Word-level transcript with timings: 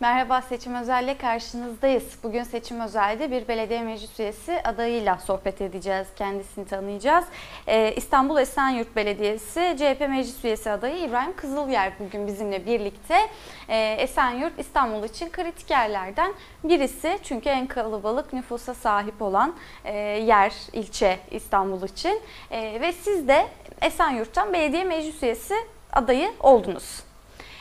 Merhaba 0.00 0.42
Seçim 0.42 0.74
Özel'le 0.74 1.18
karşınızdayız. 1.18 2.18
Bugün 2.22 2.42
Seçim 2.42 2.80
Özel'de 2.80 3.30
bir 3.30 3.48
belediye 3.48 3.82
meclis 3.82 4.20
üyesi 4.20 4.62
adayıyla 4.64 5.18
sohbet 5.18 5.60
edeceğiz. 5.60 6.06
Kendisini 6.16 6.66
tanıyacağız. 6.66 7.24
Ee, 7.66 7.94
İstanbul 7.96 8.38
Esenyurt 8.38 8.96
Belediyesi 8.96 9.76
CHP 9.78 10.00
meclis 10.08 10.44
üyesi 10.44 10.70
adayı 10.70 10.96
İbrahim 10.96 11.36
Kızılyer 11.36 11.92
bugün 11.98 12.26
bizimle 12.26 12.66
birlikte. 12.66 13.16
Ee, 13.68 13.96
Esenyurt 13.98 14.58
İstanbul 14.58 15.04
için 15.04 15.30
kritik 15.30 15.70
yerlerden 15.70 16.32
birisi. 16.64 17.18
Çünkü 17.22 17.48
en 17.48 17.66
kalabalık 17.66 18.32
nüfusa 18.32 18.74
sahip 18.74 19.22
olan 19.22 19.54
e, 19.84 19.96
yer, 19.98 20.52
ilçe 20.72 21.18
İstanbul 21.30 21.82
için. 21.82 22.20
E, 22.50 22.80
ve 22.80 22.92
siz 22.92 23.28
de 23.28 23.46
Esenyurt'tan 23.82 24.52
belediye 24.52 24.84
meclis 24.84 25.22
üyesi 25.22 25.54
adayı 25.92 26.30
oldunuz. 26.40 27.09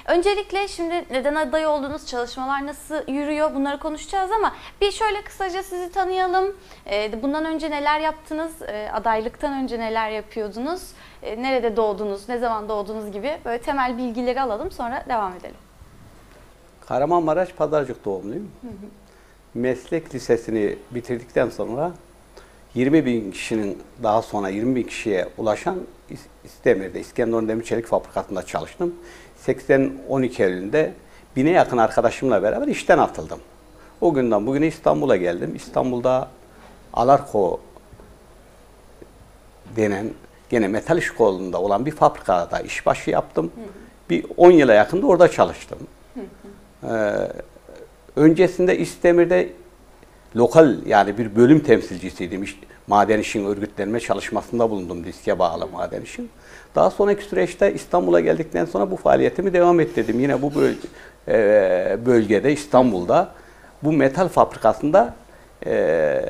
Öncelikle 0.10 0.68
şimdi 0.68 1.06
neden 1.12 1.36
aday 1.36 1.66
oldunuz, 1.68 2.08
çalışmalar 2.08 2.66
nasıl 2.68 2.96
yürüyor 3.08 3.56
bunları 3.56 3.80
konuşacağız 3.80 4.32
ama 4.32 4.56
bir 4.82 4.92
şöyle 4.92 5.22
kısaca 5.22 5.64
sizi 5.64 5.92
tanıyalım. 5.92 6.56
Ee, 6.92 7.22
Bundan 7.24 7.46
önce 7.46 7.72
neler 7.72 8.00
yaptınız, 8.00 8.52
Ee, 8.62 8.90
adaylıktan 8.94 9.54
önce 9.64 9.80
neler 9.80 10.10
yapıyordunuz, 10.10 10.82
Ee, 11.24 11.42
nerede 11.42 11.76
doğdunuz, 11.76 12.30
ne 12.30 12.38
zaman 12.38 12.70
doğdunuz 12.70 13.12
gibi 13.12 13.38
böyle 13.46 13.62
temel 13.62 13.98
bilgileri 13.98 14.42
alalım 14.42 14.72
sonra 14.72 15.06
devam 15.10 15.34
edelim. 15.34 15.56
Kahramanmaraş 16.88 17.50
Pazarcık 17.54 18.06
doğumluyum. 18.06 18.52
Meslek 19.54 20.16
lisesini 20.16 20.76
bitirdikten 20.92 21.50
sonra 21.50 21.92
20 22.76 23.06
bin 23.06 23.32
kişinin 23.32 23.84
daha 24.04 24.22
sonra 24.22 24.50
20 24.50 24.76
bin 24.76 24.84
kişiye 24.84 25.28
ulaşan 25.38 25.76
İs- 26.12 26.28
İstemir'de 26.44 27.00
İskenderun 27.00 27.48
Demir 27.48 27.64
Çelik 27.64 27.86
Fabrikası'nda 27.88 28.44
çalıştım. 28.46 28.96
80-12 29.48 30.44
Eylül'de 30.44 30.94
bine 31.36 31.50
yakın 31.50 31.78
arkadaşımla 31.78 32.44
beraber 32.44 32.68
işten 32.68 32.98
atıldım. 32.98 33.40
O 34.02 34.14
günden 34.14 34.46
bugüne 34.46 34.68
İstanbul'a 34.68 35.16
geldim. 35.16 35.56
İstanbul'da 35.56 36.28
Alarko 36.94 37.60
denen 39.76 40.10
gene 40.50 40.68
metal 40.68 40.98
iş 40.98 41.12
kolunda 41.12 41.62
olan 41.62 41.86
bir 41.86 41.92
fabrikada 41.92 42.60
işbaşı 42.60 43.10
yaptım. 43.10 43.52
Bir 44.10 44.26
10 44.38 44.52
yıla 44.52 44.74
yakında 44.74 45.08
orada 45.08 45.32
çalıştım. 45.32 45.78
Ee, 46.84 46.88
öncesinde 48.16 48.78
İstemir'de 48.78 49.50
lokal 50.36 50.86
yani 50.86 51.18
bir 51.18 51.36
bölüm 51.36 51.60
temsilcisiydim. 51.60 52.44
İş- 52.44 52.60
maden 52.88 53.20
işin 53.20 53.46
örgütlenme 53.46 54.00
çalışmasında 54.00 54.70
bulundum 54.70 55.04
diske 55.04 55.40
bağlı 55.40 55.68
maden 55.68 56.02
işin. 56.02 56.30
Daha 56.76 56.90
sonraki 56.92 57.24
süreçte 57.24 57.74
İstanbul'a 57.74 58.20
geldikten 58.20 58.66
sonra 58.66 58.92
bu 58.92 58.96
faaliyetimi 58.96 59.54
devam 59.54 59.80
ettirdim. 59.80 60.20
Yine 60.20 60.42
bu 60.42 60.52
böl- 60.56 60.76
e, 61.28 61.98
bölgede 62.06 62.52
İstanbul'da 62.54 63.30
bu 63.84 63.92
metal 63.92 64.28
fabrikasında 64.28 65.14
e, 65.66 66.22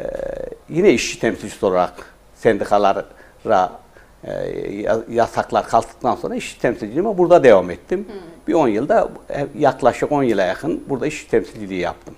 yine 0.70 0.94
işçi 0.94 1.20
temsilcisi 1.20 1.66
olarak 1.66 1.94
sendikalara 2.36 3.06
e, 4.24 4.32
ya- 4.72 5.00
yasaklar 5.12 5.68
kalktıktan 5.68 6.16
sonra 6.16 6.36
işçi 6.36 6.60
temsilciliğime 6.62 7.18
burada 7.18 7.44
devam 7.44 7.72
ettim. 7.72 8.08
Bir 8.48 8.54
10 8.54 8.68
yılda 8.68 9.10
yaklaşık 9.58 10.12
10 10.12 10.24
yıla 10.24 10.44
yakın 10.44 10.84
burada 10.90 11.08
işçi 11.08 11.28
temsilciliği 11.30 11.80
yaptım. 11.82 12.16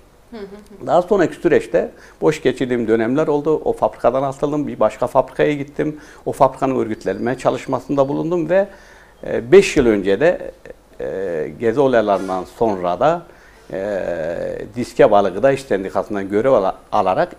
Daha 0.86 1.02
sonraki 1.02 1.34
süreçte 1.36 1.90
boş 2.20 2.42
geçirdiğim 2.42 2.88
dönemler 2.88 3.26
oldu. 3.26 3.60
O 3.64 3.72
fabrikadan 3.72 4.22
atıldım, 4.22 4.66
bir 4.68 4.80
başka 4.80 5.06
fabrikaya 5.06 5.52
gittim. 5.54 6.00
O 6.26 6.32
fabrikanın 6.32 6.78
örgütlenme 6.78 7.38
çalışmasında 7.38 8.08
bulundum 8.08 8.50
ve 8.50 8.68
5 9.52 9.76
yıl 9.76 9.86
önce 9.86 10.20
de 10.20 10.50
e, 11.00 11.50
gezi 11.60 11.80
olaylarından 11.80 12.44
sonra 12.44 13.00
da 13.00 13.22
e, 13.72 14.58
diske 14.76 15.10
bağlı 15.10 15.34
gıda 15.34 15.52
iş 15.52 15.62
sendikasından 15.62 16.28
görev 16.28 16.52
ala- 16.52 16.76
alarak 16.92 17.36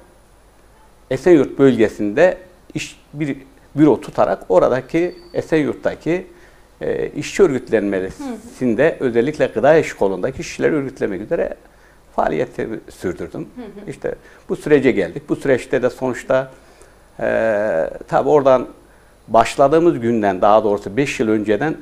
Esenyurt 1.11 1.59
bölgesinde 1.59 2.37
iş 2.73 2.99
bir 3.13 3.37
büro 3.75 4.01
tutarak 4.01 4.45
oradaki 4.49 5.15
Esenyurt'taki 5.33 6.27
e, 6.81 7.09
işçi 7.09 7.43
örgütlenmesinde 7.43 8.97
özellikle 8.99 9.45
gıda 9.45 9.77
iş 9.77 9.93
kolundaki 9.93 10.41
işçileri 10.41 10.75
örgütlemek 10.75 11.21
üzere 11.21 11.53
faaliyetimi 12.15 12.79
sürdürdüm. 12.89 13.47
İşte 13.87 14.15
bu 14.49 14.55
sürece 14.55 14.91
geldik. 14.91 15.29
Bu 15.29 15.35
süreçte 15.35 15.81
de 15.81 15.89
sonuçta 15.89 16.51
e, 17.19 17.89
tabi 18.07 18.29
oradan 18.29 18.67
başladığımız 19.27 19.99
günden 19.99 20.41
daha 20.41 20.63
doğrusu 20.63 20.97
5 20.97 21.19
yıl 21.19 21.27
önceden 21.27 21.77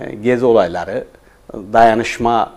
e, 0.00 0.14
gezi 0.14 0.44
olayları, 0.44 1.04
dayanışma 1.52 2.52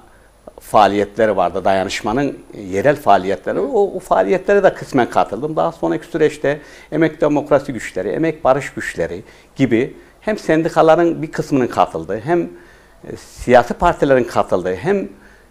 faaliyetleri 0.60 1.36
vardı. 1.38 1.66
Dayanışmanın 1.66 2.38
yerel 2.70 2.96
faaliyetleri. 2.96 3.60
O, 3.60 3.96
o 3.96 4.00
faaliyetlere 4.00 4.64
de 4.64 4.74
kısmen 4.74 5.10
katıldım. 5.10 5.56
Daha 5.56 5.72
sonraki 5.72 6.06
süreçte 6.06 6.62
emek 6.92 7.22
demokrasi 7.22 7.74
güçleri, 7.74 8.10
emek 8.10 8.44
barış 8.44 8.74
güçleri 8.74 9.24
gibi 9.56 9.96
hem 10.22 10.38
sendikaların 10.38 11.22
bir 11.22 11.32
kısmının 11.32 11.68
katıldığı, 11.68 12.20
hem 12.20 12.42
e, 12.42 13.16
siyasi 13.18 13.74
partilerin 13.74 14.24
katıldığı, 14.24 14.76
hem 14.76 15.10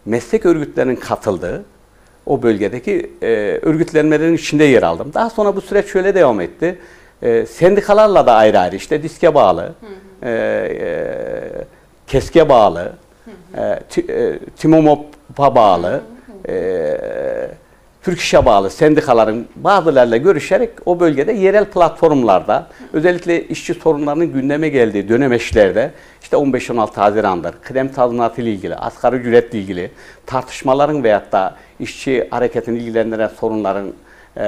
meslek 0.09 0.47
örgütlerinin 0.47 0.97
katıldığı 0.97 1.65
o 2.27 2.43
bölgedeki 2.43 3.11
e, 3.23 3.27
örgütlenmelerin 3.63 4.35
içinde 4.35 4.65
yer 4.65 4.83
aldım. 4.83 5.11
Daha 5.15 5.31
sonra 5.31 5.57
bu 5.57 5.61
süreç 5.61 5.87
şöyle 5.87 6.15
devam 6.15 6.41
etti. 6.41 6.79
E, 7.23 7.47
sendikalarla 7.47 8.27
da 8.27 8.35
ayrı 8.35 8.61
ayrı 8.61 8.77
işte 8.77 9.03
diske 9.03 9.35
bağlı, 9.35 9.73
e, 10.23 10.31
e, 10.31 10.95
keske 12.07 12.49
bağlı, 12.49 12.93
e, 13.57 13.79
ti, 13.91 14.13
e, 14.13 14.39
Timomop'a 14.57 15.55
bağlı, 15.55 16.01
e, 16.49 16.99
Türk 18.03 18.21
İş'e 18.21 18.45
bağlı 18.45 18.71
sendikaların 18.71 19.47
bazılarıyla 19.57 20.17
görüşerek 20.17 20.71
o 20.87 21.01
bölgede 21.01 21.33
yerel 21.33 21.65
platformlarda 21.65 22.67
özellikle 22.93 23.49
işçi 23.49 23.75
sorunlarının 23.75 24.33
gündeme 24.33 24.69
geldiği 24.69 25.09
dönemeçlerde 25.09 25.91
işte 26.23 26.37
15-16 26.37 26.95
Haziran'dır, 26.95 27.55
kıdem 27.63 27.89
tazminatı 27.89 28.41
ile 28.41 28.51
ilgili, 28.51 28.77
asgari 28.77 29.17
ücretle 29.17 29.59
ilgili 29.59 29.91
tartışmaların 30.27 31.05
veyahut 31.05 31.33
da 31.33 31.57
işçi 31.81 32.29
hareketini 32.31 32.79
ilgilendiren 32.79 33.29
sorunların 33.29 33.93
e, 34.37 34.45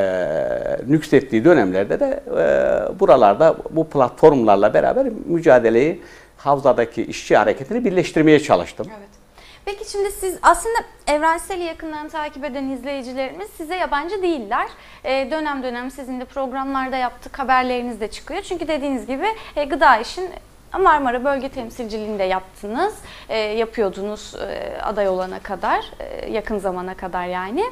nüksettiği 0.89 1.45
dönemlerde 1.45 2.01
de 2.01 2.23
e, 2.27 3.01
buralarda 3.01 3.57
bu 3.71 3.89
platformlarla 3.89 4.75
beraber 4.75 5.07
mücadeleyi 5.27 6.03
havzadaki 6.37 7.05
işçi 7.05 7.37
hareketini 7.37 7.85
birleştirmeye 7.85 8.41
çalıştım. 8.41 8.87
Evet. 8.99 9.20
Peki 9.71 9.91
şimdi 9.91 10.11
siz 10.13 10.39
aslında 10.43 10.79
evrenseli 11.07 11.63
yakından 11.63 12.09
takip 12.09 12.45
eden 12.45 12.69
izleyicilerimiz 12.69 13.51
size 13.57 13.77
yabancı 13.77 14.23
değiller. 14.23 14.69
Ee, 15.05 15.29
dönem 15.31 15.63
dönem 15.63 15.91
sizin 15.91 16.21
de 16.21 16.25
programlarda 16.25 16.97
yaptık 16.97 17.39
haberleriniz 17.39 18.01
de 18.01 18.11
çıkıyor. 18.11 18.43
Çünkü 18.43 18.69
dediğiniz 18.69 19.07
gibi 19.07 19.27
e, 19.57 19.65
gıda 19.65 19.97
işin 19.97 20.31
Marmara 20.79 21.25
Bölge 21.25 21.49
Temsilciliğinde 21.49 22.25
yaptınız, 22.25 22.95
e, 23.29 23.39
yapıyordunuz 23.39 24.35
e, 24.35 24.79
aday 24.83 25.09
olana 25.09 25.39
kadar, 25.41 25.85
e, 26.01 26.31
yakın 26.31 26.59
zamana 26.59 26.95
kadar 26.95 27.27
yani. 27.27 27.65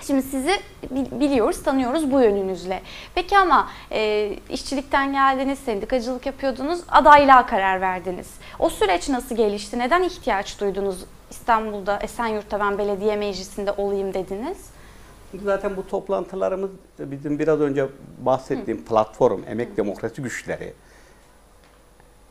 Şimdi 0.00 0.22
sizi 0.22 0.60
bi- 0.90 1.20
biliyoruz, 1.20 1.62
tanıyoruz 1.62 2.12
bu 2.12 2.20
yönünüzle. 2.20 2.82
Peki 3.14 3.38
ama 3.38 3.68
e, 3.92 4.30
işçilikten 4.48 5.12
geldiniz, 5.12 5.58
sendikacılık 5.58 6.26
yapıyordunuz, 6.26 6.80
adaylığa 6.88 7.46
karar 7.46 7.80
verdiniz. 7.80 8.30
O 8.58 8.68
süreç 8.70 9.08
nasıl 9.08 9.36
gelişti? 9.36 9.78
Neden 9.78 10.02
ihtiyaç 10.02 10.60
duydunuz 10.60 11.04
İstanbul'da, 11.34 11.98
Esenyurt'ta 12.02 12.60
ben 12.60 12.78
belediye 12.78 13.16
meclisinde 13.16 13.72
olayım 13.72 14.14
dediniz? 14.14 14.58
Zaten 15.44 15.76
bu 15.76 15.86
toplantılarımız 15.88 16.70
bizim 16.98 17.38
biraz 17.38 17.60
önce 17.60 17.86
bahsettiğim 18.18 18.84
platform, 18.84 19.40
emek 19.48 19.76
demokrasi 19.76 20.22
güçleri, 20.22 20.72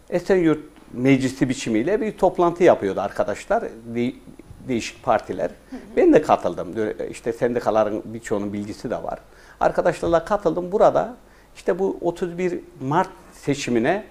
Esenyurt 0.10 0.60
Meclisi 0.94 1.50
biçimiyle 1.50 2.02
bir 2.02 2.18
toplantı 2.18 2.64
yapıyordu 2.64 3.02
arkadaşlar, 3.02 3.62
de- 3.96 4.14
değişik 4.68 5.04
partiler. 5.04 5.52
Ben 5.96 6.14
de 6.14 6.22
katıldım. 6.22 6.74
İşte 7.12 7.34
sendikaların 7.34 8.02
birçoğunun 8.06 8.54
bilgisi 8.54 8.90
de 8.90 9.04
var. 9.04 9.20
Arkadaşlarla 9.60 10.26
katıldım. 10.26 10.72
Burada 10.72 11.16
işte 11.56 11.80
bu 11.80 11.98
31 12.02 12.60
Mart 12.82 13.10
seçimine 13.34 14.04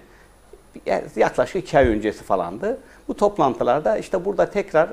yaklaşık 1.15 1.55
iki 1.55 1.77
ay 1.77 1.87
öncesi 1.87 2.23
falandı. 2.23 2.77
Bu 3.07 3.13
toplantılarda 3.13 3.97
işte 3.97 4.25
burada 4.25 4.49
tekrar 4.49 4.89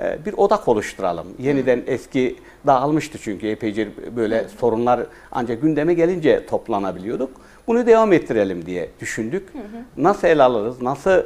e, 0.00 0.18
bir 0.26 0.32
odak 0.32 0.68
oluşturalım. 0.68 1.26
Yeniden 1.38 1.82
eski 1.86 2.36
dağılmıştı 2.66 3.18
çünkü 3.18 3.48
epeyce 3.48 3.88
böyle 4.16 4.48
sorunlar 4.48 5.00
ancak 5.32 5.62
gündeme 5.62 5.94
gelince 5.94 6.46
toplanabiliyorduk. 6.46 7.30
Bunu 7.66 7.86
devam 7.86 8.12
ettirelim 8.12 8.66
diye 8.66 8.90
düşündük. 9.00 9.48
Nasıl 9.96 10.28
ele 10.28 10.42
alırız, 10.42 10.82
nasıl 10.82 11.22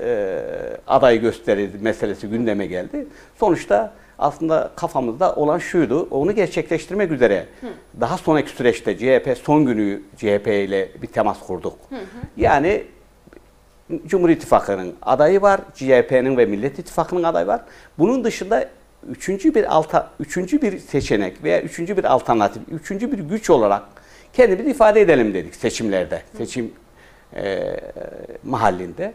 e, 0.00 0.38
aday 0.86 1.20
gösteririz 1.20 1.82
meselesi 1.82 2.28
gündeme 2.28 2.66
geldi. 2.66 3.06
Sonuçta 3.40 3.92
aslında 4.18 4.70
kafamızda 4.76 5.34
olan 5.34 5.58
şuydu, 5.58 6.08
onu 6.10 6.34
gerçekleştirmek 6.34 7.12
üzere 7.12 7.46
daha 8.00 8.18
sonraki 8.18 8.50
süreçte 8.50 8.98
CHP 8.98 9.38
son 9.44 9.66
günü 9.66 10.02
CHP 10.16 10.46
ile 10.46 10.88
bir 11.02 11.06
temas 11.06 11.38
kurduk. 11.46 11.78
Yani 12.36 12.84
Cumhur 14.06 14.28
İttifakı'nın 14.28 14.94
adayı 15.02 15.42
var, 15.42 15.60
CHP'nin 15.74 16.36
ve 16.36 16.46
Millet 16.46 16.78
İttifakı'nın 16.78 17.22
adayı 17.22 17.46
var. 17.46 17.60
Bunun 17.98 18.24
dışında 18.24 18.68
üçüncü 19.08 19.54
bir 19.54 19.76
alta, 19.76 20.10
üçüncü 20.20 20.62
bir 20.62 20.78
seçenek 20.78 21.44
veya 21.44 21.62
üçüncü 21.62 21.96
bir 21.96 22.04
alternatif, 22.04 22.62
üçüncü 22.70 23.12
bir 23.12 23.18
güç 23.18 23.50
olarak 23.50 23.82
kendimizi 24.32 24.70
ifade 24.70 25.00
edelim 25.00 25.34
dedik 25.34 25.54
seçimlerde, 25.54 26.22
seçim 26.36 26.72
e, 27.36 27.76
mahallinde. 28.44 29.12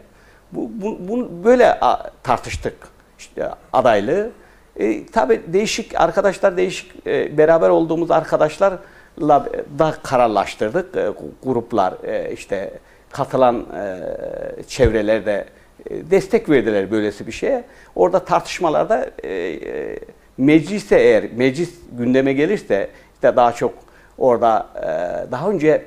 Bu, 0.52 0.70
bu, 0.74 1.08
bunu 1.08 1.44
böyle 1.44 1.80
tartıştık 2.22 2.74
işte 3.18 3.48
adaylığı. 3.72 4.30
E, 4.76 5.06
tabii 5.06 5.40
değişik 5.46 6.00
arkadaşlar, 6.00 6.56
değişik 6.56 7.06
e, 7.06 7.38
beraber 7.38 7.68
olduğumuz 7.68 8.10
arkadaşlarla 8.10 9.48
da 9.78 9.94
kararlaştırdık. 10.02 10.96
E, 10.96 11.12
gruplar, 11.42 11.94
e, 12.04 12.32
işte 12.32 12.72
katılan 13.10 13.66
e, 13.76 14.62
çevrelerde 14.68 15.46
e, 15.90 16.10
destek 16.10 16.50
verdiler 16.50 16.90
böylesi 16.90 17.26
bir 17.26 17.32
şeye. 17.32 17.64
Orada 17.94 18.24
tartışmalarda 18.24 19.10
e, 19.22 19.32
e, 19.32 19.98
meclise 20.38 20.98
eğer 20.98 21.24
meclis 21.36 21.74
gündeme 21.92 22.32
gelirse 22.32 22.90
işte 23.14 23.36
daha 23.36 23.52
çok 23.52 23.74
orada 24.18 24.66
e, 24.76 24.86
daha 25.32 25.50
önce 25.50 25.84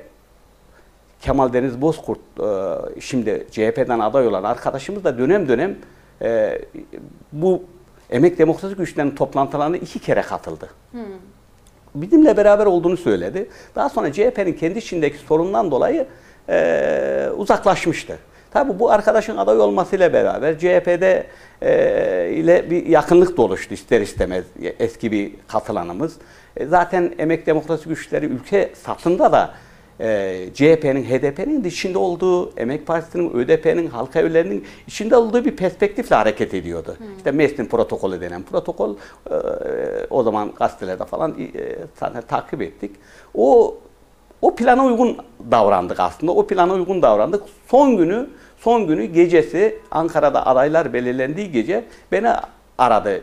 Kemal 1.20 1.52
Deniz 1.52 1.80
Bozkurt 1.80 2.18
e, 2.40 3.00
şimdi 3.00 3.46
CHP'den 3.50 3.98
aday 3.98 4.26
olan 4.26 4.42
arkadaşımız 4.44 5.04
da 5.04 5.18
dönem 5.18 5.48
dönem 5.48 5.76
e, 6.22 6.60
bu 7.32 7.64
Emek 8.10 8.38
Demokrasi 8.38 8.76
Güçlerinin 8.76 9.14
toplantılarına 9.14 9.76
iki 9.76 9.98
kere 9.98 10.22
katıldı. 10.22 10.68
Bizimle 11.94 12.36
beraber 12.36 12.66
olduğunu 12.66 12.96
söyledi. 12.96 13.48
Daha 13.74 13.88
sonra 13.88 14.12
CHP'nin 14.12 14.52
kendi 14.52 14.78
içindeki 14.78 15.18
sorundan 15.18 15.70
dolayı 15.70 16.06
e, 16.48 17.28
uzaklaşmıştı. 17.36 18.18
Tabii 18.52 18.78
bu 18.78 18.90
arkadaşın 18.90 19.36
aday 19.36 19.60
olmasıyla 19.60 20.12
beraber 20.12 20.58
CHP'de 20.58 21.26
e, 21.62 22.30
ile 22.32 22.70
bir 22.70 22.86
yakınlık 22.86 23.36
da 23.36 23.42
oluştu 23.42 23.74
ister 23.74 24.00
istemez 24.00 24.44
eski 24.78 25.12
bir 25.12 25.32
katılanımız. 25.48 26.16
E, 26.56 26.66
zaten 26.66 27.14
Emek 27.18 27.46
Demokrasi 27.46 27.88
Güçleri 27.88 28.26
ülke 28.26 28.70
satında 28.74 29.32
da 29.32 29.54
e, 30.00 30.38
CHP'nin, 30.54 31.04
HDP'nin 31.04 31.64
de 31.64 31.68
içinde 31.68 31.98
olduğu, 31.98 32.56
Emek 32.56 32.86
Partisi'nin, 32.86 33.34
ÖDP'nin, 33.34 33.86
halka 33.86 34.20
evlerinin 34.20 34.64
içinde 34.86 35.16
olduğu 35.16 35.44
bir 35.44 35.56
perspektifle 35.56 36.16
hareket 36.16 36.54
ediyordu. 36.54 36.96
İşte 37.16 37.30
Mestin 37.30 37.66
protokolü 37.66 38.20
denen 38.20 38.42
protokol 38.42 38.96
e, 38.96 39.34
o 40.10 40.22
zaman 40.22 40.52
gazetelerde 40.58 41.04
falan 41.04 41.30
e, 41.40 41.76
zaten 42.00 42.22
takip 42.22 42.62
ettik. 42.62 42.90
O 43.34 43.78
o 44.42 44.54
plana 44.54 44.84
uygun 44.84 45.16
davrandık 45.50 46.00
aslında. 46.00 46.32
O 46.32 46.46
plana 46.46 46.72
uygun 46.72 47.02
davrandık. 47.02 47.42
Son 47.68 47.96
günü, 47.96 48.26
son 48.58 48.86
günü 48.86 49.04
gecesi 49.04 49.78
Ankara'da 49.90 50.46
adaylar 50.46 50.92
belirlendiği 50.92 51.52
gece 51.52 51.84
beni 52.12 52.28
aradı. 52.78 53.22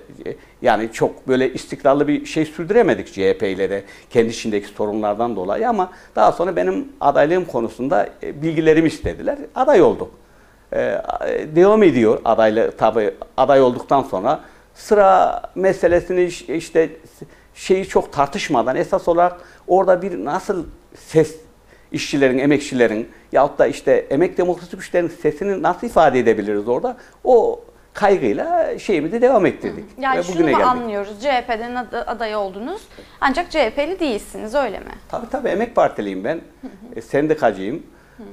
Yani 0.61 0.89
çok 0.93 1.27
böyle 1.27 1.53
istikrarlı 1.53 2.07
bir 2.07 2.25
şey 2.25 2.45
sürdüremedik 2.45 3.07
CHP 3.07 3.43
ile 3.43 3.69
de 3.69 3.83
kendi 4.09 4.29
içindeki 4.29 4.67
sorunlardan 4.67 5.35
dolayı 5.35 5.69
ama 5.69 5.91
daha 6.15 6.31
sonra 6.31 6.55
benim 6.55 6.87
adaylığım 7.01 7.45
konusunda 7.45 8.09
e, 8.23 8.41
bilgilerimi 8.41 8.87
istediler. 8.87 9.37
Aday 9.55 9.81
olduk. 9.81 10.11
Ee, 10.73 11.01
devam 11.55 11.83
ediyor 11.83 12.21
adaylı 12.25 12.71
tabii 12.77 13.11
aday 13.37 13.61
olduktan 13.61 14.01
sonra 14.01 14.39
sıra 14.73 15.41
meselesini 15.55 16.23
işte 16.55 16.89
şeyi 17.59 17.87
çok 17.87 18.13
tartışmadan 18.13 18.75
esas 18.75 19.07
olarak 19.07 19.41
orada 19.67 20.01
bir 20.01 20.25
nasıl 20.25 20.65
ses 20.95 21.35
işçilerin, 21.91 22.37
emekçilerin 22.37 23.09
yahut 23.31 23.59
da 23.59 23.67
işte 23.67 23.91
emek 24.09 24.37
demokrasi 24.37 24.75
güçlerinin 24.77 25.09
sesini 25.09 25.61
nasıl 25.63 25.87
ifade 25.87 26.19
edebiliriz 26.19 26.67
orada? 26.67 26.97
O 27.23 27.61
kaygıyla 27.93 28.79
şeyimizi 28.79 29.21
devam 29.21 29.45
ettirdik. 29.45 29.85
Yani 29.99 30.17
Ve 30.19 30.23
şunu 30.23 30.35
bugüne 30.35 30.51
geldik. 30.51 30.65
anlıyoruz? 30.65 31.21
CHP'den 31.21 31.75
ad- 31.75 32.03
aday 32.07 32.35
oldunuz 32.35 32.81
ancak 33.21 33.51
CHP'li 33.51 33.99
değilsiniz 33.99 34.55
öyle 34.55 34.79
mi? 34.79 34.91
Tabii 35.09 35.29
tabii 35.29 35.49
emek 35.49 35.75
partiliyim 35.75 36.23
ben. 36.23 36.41
E, 36.95 37.01
sendikacıyım. 37.01 37.83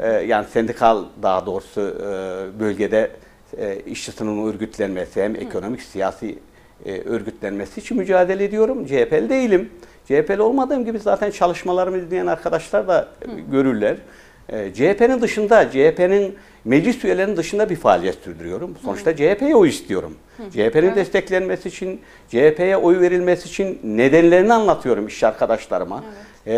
E, 0.01 0.09
yani 0.13 0.47
sendikal 0.53 1.05
daha 1.23 1.47
doğrusu 1.47 1.81
e, 1.81 2.61
bölgede 2.61 3.11
e, 3.59 3.77
işçi 3.87 4.13
sınıfının 4.13 4.53
örgütlenmesi 4.53 5.23
hem 5.23 5.37
ekonomik 5.37 5.83
siyasi 5.83 6.39
e, 6.85 7.01
örgütlenmesi 7.01 7.81
için 7.81 7.97
mücadele 7.97 8.45
ediyorum. 8.45 8.87
CHP'li 8.87 9.29
değilim. 9.29 9.71
CHP'li 10.05 10.43
olmadığım 10.43 10.85
gibi 10.85 10.99
zaten 10.99 11.31
çalışmalarımı 11.31 11.99
izleyen 11.99 12.27
arkadaşlar 12.27 12.89
da 12.89 13.09
e, 13.23 13.41
görürler. 13.51 13.97
E, 14.49 14.75
CHP'nin 14.75 15.21
dışında, 15.21 15.71
CHP'nin 15.71 16.35
meclis 16.65 17.05
üyelerinin 17.05 17.37
dışında 17.37 17.71
bir 17.71 17.77
faaliyet 17.77 18.15
sürdürüyorum. 18.15 18.77
Sonuçta 18.85 19.17
CHP'ye 19.17 19.57
oy 19.57 19.69
istiyorum. 19.69 20.15
CHP'nin 20.53 20.95
desteklenmesi 20.95 21.69
için, 21.69 22.01
CHP'ye 22.29 22.77
oy 22.77 23.01
verilmesi 23.01 23.49
için 23.49 23.81
nedenlerini 23.85 24.53
anlatıyorum 24.53 25.07
işçi 25.07 25.27
arkadaşlarıma. 25.27 26.05
E, 26.47 26.55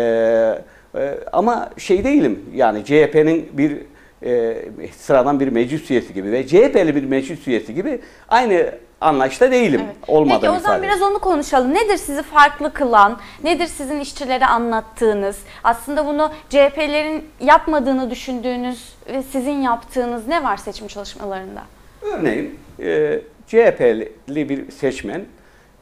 e, 0.95 1.17
ama 1.31 1.69
şey 1.77 2.03
değilim 2.03 2.39
yani 2.55 2.85
CHP'nin 2.85 3.49
bir 3.53 3.77
e, 4.23 4.57
sıradan 4.97 5.39
bir 5.39 5.47
meclis 5.47 5.91
üyesi 5.91 6.13
gibi 6.13 6.31
ve 6.31 6.47
CHP'li 6.47 6.95
bir 6.95 7.03
meclis 7.03 7.47
üyesi 7.47 7.75
gibi 7.75 7.99
aynı 8.29 8.71
anlayışta 9.01 9.51
değilim. 9.51 9.81
Evet. 9.85 9.95
Olmadığım 10.07 10.41
Peki 10.41 10.49
o 10.49 10.59
zaman 10.59 10.77
ifade. 10.77 10.87
biraz 10.87 11.01
onu 11.01 11.19
konuşalım. 11.19 11.73
Nedir 11.73 11.97
sizi 11.97 12.23
farklı 12.23 12.73
kılan? 12.73 13.19
Nedir 13.43 13.67
sizin 13.67 13.99
işçilere 13.99 14.45
anlattığınız? 14.45 15.39
Aslında 15.63 16.05
bunu 16.05 16.31
CHP'lerin 16.49 17.25
yapmadığını 17.41 18.09
düşündüğünüz 18.11 18.93
ve 19.07 19.23
sizin 19.23 19.61
yaptığınız 19.61 20.27
ne 20.27 20.43
var 20.43 20.57
seçim 20.57 20.87
çalışmalarında? 20.87 21.61
Örneğin 22.01 22.59
e, 22.79 23.21
CHP'li 23.47 24.49
bir 24.49 24.71
seçmen, 24.71 25.25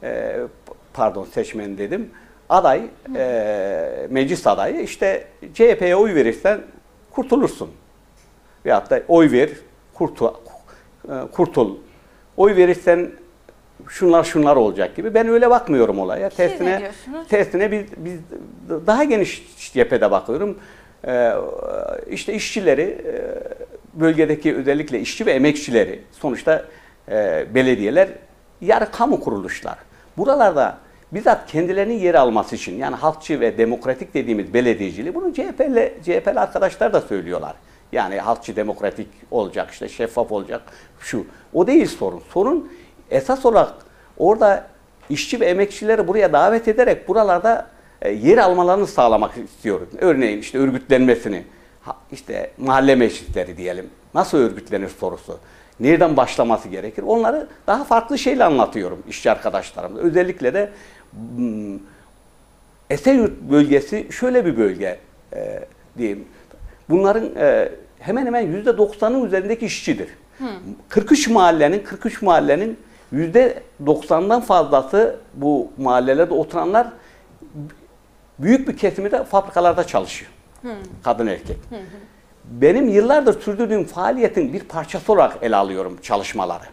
e, 0.04 0.36
pardon 0.94 1.26
seçmen 1.26 1.78
dedim, 1.78 2.10
aday, 2.50 2.82
e, 3.16 4.08
meclis 4.10 4.48
adayı 4.48 4.82
işte 4.82 5.28
CHP'ye 5.54 5.96
oy 5.96 6.16
verirsen 6.16 6.62
kurtulursun. 7.12 7.70
Veyahut 8.66 8.90
da 8.90 9.02
oy 9.08 9.32
ver, 9.32 9.50
kurtul, 9.94 10.28
e, 11.10 11.12
kurtul. 11.32 11.78
Oy 12.38 12.56
verirsen 12.56 13.12
şunlar 13.88 14.24
şunlar 14.24 14.56
olacak 14.56 14.96
gibi. 14.96 15.14
Ben 15.14 15.28
öyle 15.28 15.50
bakmıyorum 15.50 16.00
olaya. 16.00 16.30
ne 16.30 16.30
Tersine, 16.30 16.92
tersine 17.30 17.72
biz, 17.72 17.86
biz 17.98 18.20
daha 18.88 19.04
geniş 19.04 19.44
cephede 19.74 20.12
bakıyorum. 20.12 20.58
Ee, 21.08 21.34
işte 22.10 22.34
işçileri, 22.34 22.82
e, 22.82 23.14
bölgedeki 23.94 24.56
özellikle 24.56 25.00
işçi 25.00 25.26
ve 25.26 25.32
emekçileri, 25.32 26.02
sonuçta 26.12 26.66
e, 27.10 27.46
belediyeler 27.56 28.10
yarı 28.62 28.92
kamu 28.92 29.20
kuruluşlar. 29.20 29.78
Buralarda 30.18 30.78
bizzat 31.12 31.52
kendilerinin 31.52 32.00
yer 32.00 32.16
alması 32.16 32.56
için 32.56 32.78
yani 32.78 32.96
halkçı 32.96 33.40
ve 33.40 33.58
demokratik 33.58 34.14
dediğimiz 34.14 34.54
belediyeciliği 34.54 35.16
bunu 35.16 35.34
CHP'li, 35.34 35.94
CHP'li 36.04 36.40
arkadaşlar 36.40 36.94
da 36.94 37.02
söylüyorlar. 37.02 37.56
Yani 37.92 38.20
halkçı 38.20 38.56
demokratik 38.56 39.08
olacak 39.32 39.72
işte 39.72 39.90
şeffaf 39.90 40.32
olacak 40.32 40.62
şu. 41.00 41.26
O 41.54 41.68
değil 41.68 41.86
sorun. 41.86 42.22
Sorun 42.34 42.72
esas 43.12 43.46
olarak 43.46 43.74
orada 44.18 44.68
işçi 45.10 45.40
ve 45.40 45.46
emekçileri 45.46 46.08
buraya 46.08 46.34
davet 46.34 46.68
ederek 46.68 47.08
buralarda 47.08 47.68
e, 48.02 48.12
yer 48.12 48.38
almalarını 48.38 48.88
sağlamak 48.88 49.38
istiyoruz. 49.38 49.90
Örneğin 50.00 50.40
işte 50.40 50.58
örgütlenmesini, 50.58 51.44
işte 52.12 52.52
mahalle 52.58 52.96
meclisleri 52.96 53.58
diyelim. 53.58 53.90
Nasıl 54.14 54.38
örgütlenir 54.38 54.90
sorusu. 54.90 55.40
Nereden 55.80 56.18
başlaması 56.18 56.70
gerekir? 56.70 57.04
Onları 57.08 57.48
daha 57.68 57.84
farklı 57.84 58.18
şeyle 58.18 58.44
anlatıyorum 58.44 59.04
işçi 59.08 59.32
arkadaşlarımla. 59.32 60.00
Özellikle 60.00 60.54
de 60.54 60.70
hmm, 61.36 61.80
Esenyurt 62.90 63.42
bölgesi 63.42 64.08
şöyle 64.12 64.46
bir 64.46 64.58
bölge 64.58 65.00
e, 65.34 65.66
diyeyim. 65.98 66.26
Bunların 66.90 67.36
e, 67.36 67.70
hemen 68.00 68.26
hemen 68.26 68.42
yüzde 68.42 68.78
doksanın 68.78 69.26
üzerindeki 69.26 69.66
işçidir. 69.66 70.08
43 70.90 71.28
mahallenin 71.28 71.80
43 71.84 72.22
mahallenin 72.22 72.78
yüzde 73.12 73.64
doksandan 73.86 74.42
fazlası 74.42 75.16
bu 75.34 75.72
mahallelerde 75.78 76.34
oturanlar 76.34 76.88
büyük 78.40 78.68
bir 78.68 78.78
kesimi 78.78 79.12
de 79.12 79.24
fabrikalarda 79.24 79.84
çalışıyor. 79.88 80.32
Kadın 81.04 81.28
erkek. 81.28 81.58
Benim 82.46 82.90
yıllardır 82.90 83.42
sürdürdüğüm 83.42 83.84
faaliyetin 83.86 84.54
bir 84.54 84.60
parçası 84.60 85.14
olarak 85.14 85.38
ele 85.42 85.56
alıyorum 85.56 85.98
çalışmaları. 86.02 86.64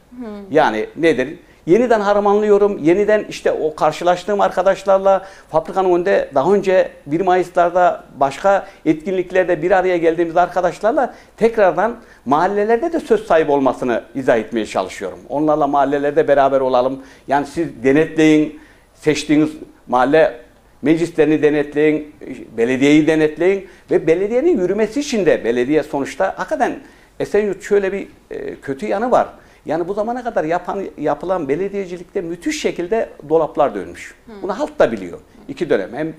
Yani 0.51 0.89
nedir? 0.97 1.39
Yeniden 1.67 2.01
harmanlıyorum. 2.01 2.79
Yeniden 2.79 3.25
işte 3.29 3.53
o 3.53 3.75
karşılaştığım 3.75 4.41
arkadaşlarla 4.41 5.27
fabrikanın 5.51 5.95
önünde 5.95 6.31
daha 6.35 6.53
önce 6.53 6.91
1 7.07 7.21
Mayıs'larda 7.21 8.05
başka 8.21 8.67
etkinliklerde 8.85 9.63
bir 9.63 9.71
araya 9.71 9.97
geldiğimiz 9.97 10.37
arkadaşlarla 10.37 11.15
tekrardan 11.37 11.97
mahallelerde 12.25 12.93
de 12.93 13.01
söz 13.01 13.27
sahibi 13.27 13.53
olmasını 13.53 14.03
izah 14.15 14.37
etmeye 14.37 14.67
çalışıyorum. 14.67 15.19
Onlarla 15.29 15.67
mahallelerde 15.67 16.29
beraber 16.29 16.61
olalım. 16.61 17.03
Yani 17.29 17.47
siz 17.47 17.69
denetleyin, 17.85 18.61
seçtiğiniz 18.95 19.51
mahalle 19.89 20.41
meclislerini 20.83 21.43
denetleyin, 21.43 22.15
belediyeyi 22.57 23.07
denetleyin 23.07 23.69
ve 23.91 24.07
belediyenin 24.07 24.61
yürümesi 24.61 25.01
için 25.01 25.27
de 25.27 25.45
belediye 25.45 25.83
sonuçta 25.83 26.35
hakikaten 26.37 26.81
Esenyurt 27.21 27.63
şöyle 27.63 27.93
bir 27.93 28.09
e, 28.31 28.55
kötü 28.55 28.87
yanı 28.87 29.11
var. 29.11 29.29
Yani 29.67 29.89
bu 29.89 29.95
zamana 29.95 30.25
kadar 30.25 30.45
yapan 30.45 30.85
yapılan 30.99 31.49
belediyecilikte 31.49 32.21
müthiş 32.21 32.61
şekilde 32.61 33.09
dolaplar 33.29 33.75
dönmüş. 33.75 34.15
Bunu 34.43 34.59
halk 34.59 34.79
da 34.79 34.93
biliyor. 34.93 35.19
İki 35.49 35.71
dönem 35.71 35.95
hem 35.95 36.15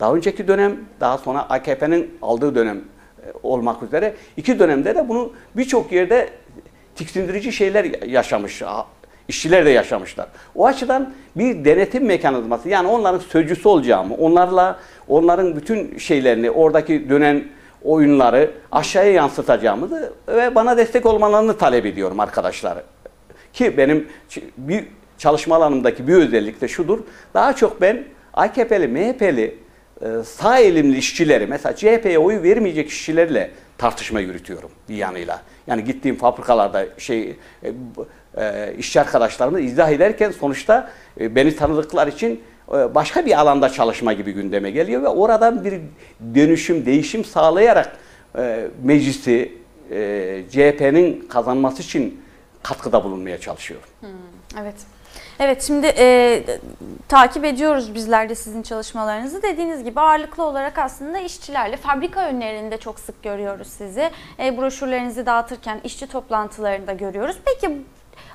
daha 0.00 0.14
önceki 0.14 0.48
dönem 0.48 0.76
daha 1.00 1.18
sonra 1.18 1.50
AKP'nin 1.50 2.18
aldığı 2.22 2.54
dönem 2.54 2.76
e, 2.76 2.82
olmak 3.42 3.82
üzere 3.82 4.14
iki 4.36 4.58
dönemde 4.58 4.94
de 4.94 5.08
bunu 5.08 5.32
birçok 5.56 5.92
yerde 5.92 6.30
tiksindirici 6.94 7.52
şeyler 7.52 8.04
yaşamış. 8.04 8.62
işçiler 9.28 9.64
de 9.66 9.70
yaşamışlar. 9.70 10.28
O 10.54 10.66
açıdan 10.66 11.12
bir 11.36 11.64
denetim 11.64 12.04
mekanizması 12.04 12.68
yani 12.68 12.88
onların 12.88 13.18
sözcüsü 13.18 13.68
olacağımı, 13.68 14.14
onlarla 14.14 14.78
onların 15.08 15.56
bütün 15.56 15.98
şeylerini, 15.98 16.50
oradaki 16.50 17.08
dönen 17.08 17.44
oyunları 17.84 18.50
aşağıya 18.72 19.12
yansıtacağımızı 19.12 20.12
ve 20.28 20.54
bana 20.54 20.76
destek 20.76 21.06
olmalarını 21.06 21.58
talep 21.58 21.86
ediyorum 21.86 22.20
arkadaşlar. 22.20 22.78
Ki 23.52 23.76
benim 23.76 24.08
bir 24.56 24.84
çalışma 25.18 25.56
alanımdaki 25.56 26.08
bir 26.08 26.14
özellik 26.14 26.60
de 26.60 26.68
şudur. 26.68 26.98
Daha 27.34 27.56
çok 27.56 27.80
ben 27.80 28.04
AKP'li, 28.34 28.88
MHP'li 28.88 29.58
e, 30.02 30.06
sağ 30.24 30.58
elimli 30.58 30.98
işçileri 30.98 31.46
mesela 31.46 31.76
CHP'ye 31.76 32.18
oy 32.18 32.42
vermeyecek 32.42 32.88
işçilerle 32.88 33.50
tartışma 33.78 34.20
yürütüyorum 34.20 34.70
bir 34.88 34.94
yanıyla. 34.94 35.42
Yani 35.66 35.84
gittiğim 35.84 36.16
fabrikalarda 36.16 36.86
şey 36.98 37.36
e, 37.62 37.72
e, 38.36 38.74
işçi 38.78 39.00
arkadaşlarımı 39.00 39.60
izah 39.60 39.90
ederken 39.90 40.30
sonuçta 40.30 40.90
e, 41.20 41.34
beni 41.34 41.56
tanıdıklar 41.56 42.06
için 42.06 42.40
başka 42.70 43.26
bir 43.26 43.40
alanda 43.40 43.68
çalışma 43.68 44.12
gibi 44.12 44.32
gündeme 44.32 44.70
geliyor 44.70 45.02
ve 45.02 45.08
oradan 45.08 45.64
bir 45.64 45.80
dönüşüm, 46.34 46.86
değişim 46.86 47.24
sağlayarak 47.24 47.96
e, 48.38 48.66
meclisi 48.82 49.52
e, 49.90 50.42
CHP'nin 50.50 51.28
kazanması 51.28 51.82
için 51.82 52.20
katkıda 52.62 53.04
bulunmaya 53.04 53.40
çalışıyorum. 53.40 53.88
Evet. 54.60 54.74
Evet 55.38 55.62
şimdi 55.62 55.86
e, 55.98 56.42
takip 57.08 57.44
ediyoruz 57.44 57.94
bizler 57.94 58.28
de 58.28 58.34
sizin 58.34 58.62
çalışmalarınızı. 58.62 59.42
Dediğiniz 59.42 59.84
gibi 59.84 60.00
ağırlıklı 60.00 60.42
olarak 60.42 60.78
aslında 60.78 61.18
işçilerle 61.18 61.76
fabrika 61.76 62.28
önlerinde 62.28 62.76
çok 62.76 63.00
sık 63.00 63.22
görüyoruz 63.22 63.68
sizi. 63.68 64.10
E, 64.38 64.58
broşürlerinizi 64.58 65.26
dağıtırken 65.26 65.80
işçi 65.84 66.06
toplantılarında 66.06 66.92
görüyoruz. 66.92 67.36
Peki 67.44 67.82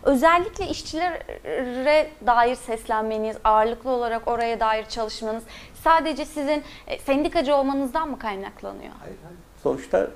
özellikle 0.05 0.67
işçilere 0.67 2.09
dair 2.25 2.55
seslenmeniz, 2.55 3.37
ağırlıklı 3.43 3.89
olarak 3.89 4.27
oraya 4.27 4.59
dair 4.59 4.85
çalışmanız 4.85 5.43
sadece 5.83 6.25
sizin 6.25 6.63
e, 6.87 6.99
sendikacı 6.99 7.55
olmanızdan 7.55 8.09
mı 8.09 8.19
kaynaklanıyor? 8.19 8.93
Hayır, 8.99 9.15
hayır. 9.23 9.37
Sonuçta 9.63 10.07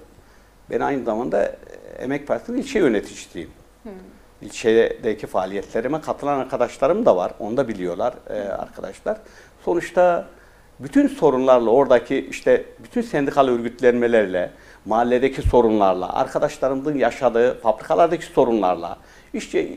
ben 0.69 0.79
aynı 0.79 1.03
zamanda 1.03 1.43
e, 1.45 1.55
Emek 1.99 2.27
Partisi'nin 2.27 2.57
ilçe 2.57 2.79
yöneticisiyim. 2.79 3.51
İlçedeki 4.41 5.27
faaliyetlerime 5.27 6.01
katılan 6.01 6.39
arkadaşlarım 6.39 7.05
da 7.05 7.15
var. 7.15 7.31
Onu 7.39 7.57
da 7.57 7.67
biliyorlar 7.67 8.13
e, 8.29 8.39
arkadaşlar. 8.39 9.17
Sonuçta 9.65 10.27
bütün 10.79 11.07
sorunlarla 11.07 11.69
oradaki 11.69 12.27
işte 12.29 12.65
bütün 12.83 13.01
sendikal 13.01 13.47
örgütlenmelerle, 13.47 14.51
mahalledeki 14.85 15.41
sorunlarla, 15.41 16.13
arkadaşlarımızın 16.13 16.97
yaşadığı 16.97 17.59
fabrikalardaki 17.59 18.25
sorunlarla, 18.25 18.97
işte 19.33 19.67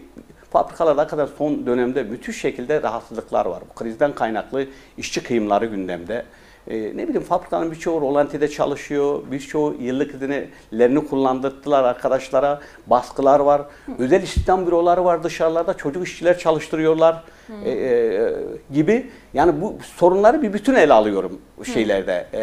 fabrikalarda 0.51 1.07
kadar 1.07 1.29
son 1.39 1.67
dönemde 1.67 2.03
müthiş 2.03 2.41
şekilde 2.41 2.83
rahatsızlıklar 2.83 3.47
var. 3.47 3.63
Bu 3.71 3.75
krizden 3.75 4.15
kaynaklı 4.15 4.67
işçi 4.99 5.23
kıyımları 5.23 5.67
gündemde. 5.67 6.25
Ee, 6.69 6.77
ne 6.97 7.09
bileyim 7.09 7.23
fabrikanın 7.23 7.71
birçoğu 7.71 8.01
rolantide 8.01 8.49
çalışıyor, 8.49 9.23
birçoğu 9.31 9.77
yıllık 9.81 10.15
izinlerini 10.15 11.09
kullandırdılar 11.09 11.85
arkadaşlara, 11.85 12.61
baskılar 12.87 13.41
var. 13.41 13.63
Özel 13.99 14.23
istihdam 14.23 14.67
büroları 14.67 15.05
var 15.05 15.23
dışarılarda, 15.23 15.75
çocuk 15.75 16.07
işçiler 16.07 16.39
çalıştırıyorlar 16.39 17.25
e, 17.65 17.71
e, 17.71 18.33
gibi. 18.73 19.11
Yani 19.35 19.61
bu 19.61 19.79
sorunları 19.97 20.43
bir 20.43 20.53
bütün 20.53 20.75
ele 20.75 20.93
alıyorum 20.93 21.39
şeylerde. 21.75 22.27
E, 22.33 22.39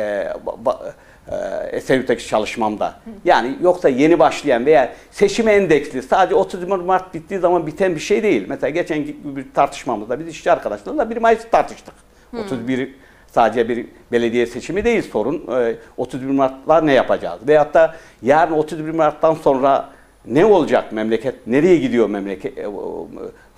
ba- 0.46 0.64
ba- 0.66 0.92
e, 1.32 1.36
Esenyurt'taki 1.72 2.28
çalışmamda. 2.28 2.94
Yani 3.26 3.58
yoksa 3.62 3.90
yeni 3.90 4.20
başlayan 4.20 4.66
veya 4.66 4.94
seçime 5.12 5.52
endeksli 5.52 6.02
sadece 6.02 6.36
31 6.36 6.68
Mart 6.68 7.14
bittiği 7.14 7.40
zaman 7.40 7.68
biten 7.68 7.96
bir 7.96 8.00
şey 8.00 8.24
değil. 8.24 8.46
Mesela 8.48 8.70
geçen 8.70 9.06
bir 9.24 9.46
tartışmamızda 9.54 10.20
biz 10.20 10.28
işçi 10.28 10.52
arkadaşlarla 10.52 11.10
1 11.10 11.18
Mayıs'ı 11.18 11.50
tartıştık. 11.50 11.94
31 12.46 12.96
sadece 13.32 13.70
bir 13.70 13.86
belediye 14.12 14.46
seçimi 14.46 14.86
değil 14.86 15.02
sorun. 15.12 15.48
E, 15.62 15.76
31 15.98 16.26
Mart'ta 16.26 16.82
ne 16.82 16.94
yapacağız? 16.94 17.40
Veyahut 17.48 17.74
da 17.74 17.96
yarın 18.22 18.54
31 18.54 18.90
Mart'tan 18.90 19.34
sonra 19.34 19.90
ne 20.26 20.46
olacak 20.46 20.92
memleket? 20.92 21.48
Nereye 21.48 21.78
gidiyor 21.78 22.10
memleket? 22.10 22.58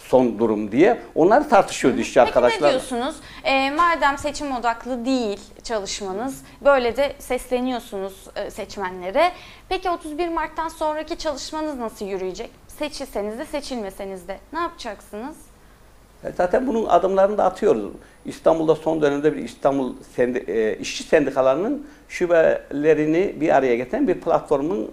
Son 0.07 0.39
durum 0.39 0.71
diye. 0.71 1.01
Onları 1.15 1.49
tartışıyoruz 1.49 1.99
işçi 1.99 2.13
Peki 2.13 2.27
arkadaşlar. 2.27 2.67
ne 2.67 2.71
diyorsunuz? 2.71 3.15
E, 3.43 3.71
madem 3.71 4.17
seçim 4.17 4.55
odaklı 4.55 5.05
değil 5.05 5.39
çalışmanız, 5.63 6.41
böyle 6.65 6.97
de 6.97 7.13
sesleniyorsunuz 7.19 8.13
e, 8.35 8.51
seçmenlere. 8.51 9.31
Peki 9.69 9.89
31 9.89 10.29
Mart'tan 10.29 10.67
sonraki 10.67 11.17
çalışmanız 11.17 11.75
nasıl 11.77 12.05
yürüyecek? 12.05 12.49
Seçilseniz 12.67 13.39
de 13.39 13.45
seçilmeseniz 13.45 14.27
de 14.27 14.37
ne 14.53 14.59
yapacaksınız? 14.59 15.35
E, 16.23 16.31
Zaten 16.31 16.67
bunun 16.67 16.85
adımlarını 16.85 17.37
da 17.37 17.43
atıyoruz. 17.43 17.91
İstanbul'da 18.25 18.75
son 18.75 19.01
dönemde 19.01 19.37
bir 19.37 19.43
İstanbul 19.43 19.93
sendi, 20.15 20.37
e, 20.37 20.77
işçi 20.77 21.03
sendikalarının 21.03 21.87
şubelerini 22.09 23.41
bir 23.41 23.55
araya 23.55 23.75
getiren 23.75 24.07
bir 24.07 24.21
platformun 24.21 24.91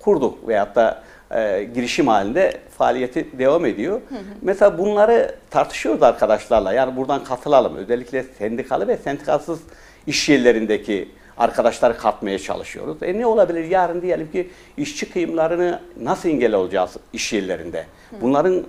kurduk 0.00 0.48
veyahut 0.48 0.76
da 0.76 1.02
e, 1.34 1.68
girişim 1.74 2.08
halinde 2.08 2.60
faaliyeti 2.78 3.38
devam 3.38 3.66
ediyor. 3.66 4.00
Mesela 4.42 4.78
bunları 4.78 5.34
tartışıyoruz 5.50 6.02
arkadaşlarla. 6.02 6.72
Yani 6.72 6.96
buradan 6.96 7.24
katılalım. 7.24 7.76
Özellikle 7.76 8.22
sendikalı 8.22 8.88
ve 8.88 8.96
sendikalsız 8.96 9.60
iş 10.06 10.28
yerlerindeki 10.28 11.08
arkadaşları 11.36 11.98
katmaya 11.98 12.38
çalışıyoruz. 12.38 13.02
E 13.02 13.18
ne 13.18 13.26
olabilir? 13.26 13.64
Yarın 13.64 14.02
diyelim 14.02 14.30
ki 14.30 14.50
işçi 14.76 15.12
kıyımlarını 15.12 15.80
nasıl 16.00 16.28
engel 16.28 16.54
olacağız 16.54 16.96
iş 17.12 17.32
yerlerinde? 17.32 17.86
Bunların 18.20 18.64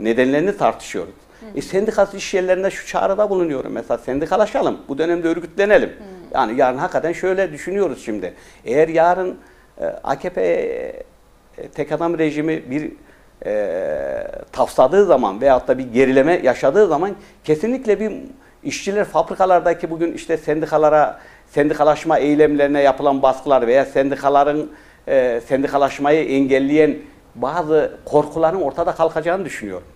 nedenlerini 0.00 0.56
tartışıyoruz. 0.56 1.14
E, 1.54 1.62
sendikasız 1.62 2.14
iş 2.14 2.34
yerlerinde 2.34 2.70
şu 2.70 2.86
çağrıda 2.86 3.30
bulunuyorum. 3.30 3.72
Mesela 3.72 3.98
sendikalaşalım. 3.98 4.78
Bu 4.88 4.98
dönemde 4.98 5.28
örgütlenelim. 5.28 5.92
Yani 6.34 6.60
yarın 6.60 6.78
hakikaten 6.78 7.12
şöyle 7.12 7.52
düşünüyoruz 7.52 8.04
şimdi. 8.04 8.34
Eğer 8.64 8.88
yarın 8.88 9.38
e, 9.80 9.84
AKP 9.84 10.42
tek 11.74 11.92
adam 11.92 12.18
rejimi 12.18 12.70
bir 12.70 12.92
e, 13.46 14.26
tafsadığı 14.52 15.06
zaman 15.06 15.40
veyahut 15.40 15.68
da 15.68 15.78
bir 15.78 15.92
gerileme 15.92 16.40
yaşadığı 16.42 16.86
zaman 16.86 17.10
kesinlikle 17.44 18.00
bir 18.00 18.12
işçiler 18.62 19.04
fabrikalardaki 19.04 19.90
bugün 19.90 20.12
işte 20.12 20.36
sendikalara 20.36 21.20
sendikalaşma 21.50 22.18
eylemlerine 22.18 22.82
yapılan 22.82 23.22
baskılar 23.22 23.66
veya 23.66 23.84
sendikaların 23.84 24.70
e, 25.08 25.40
sendikalaşmayı 25.48 26.24
engelleyen 26.24 26.96
bazı 27.34 27.92
korkuların 28.04 28.60
ortada 28.60 28.92
kalkacağını 28.92 29.44
düşünüyorum. 29.44 29.86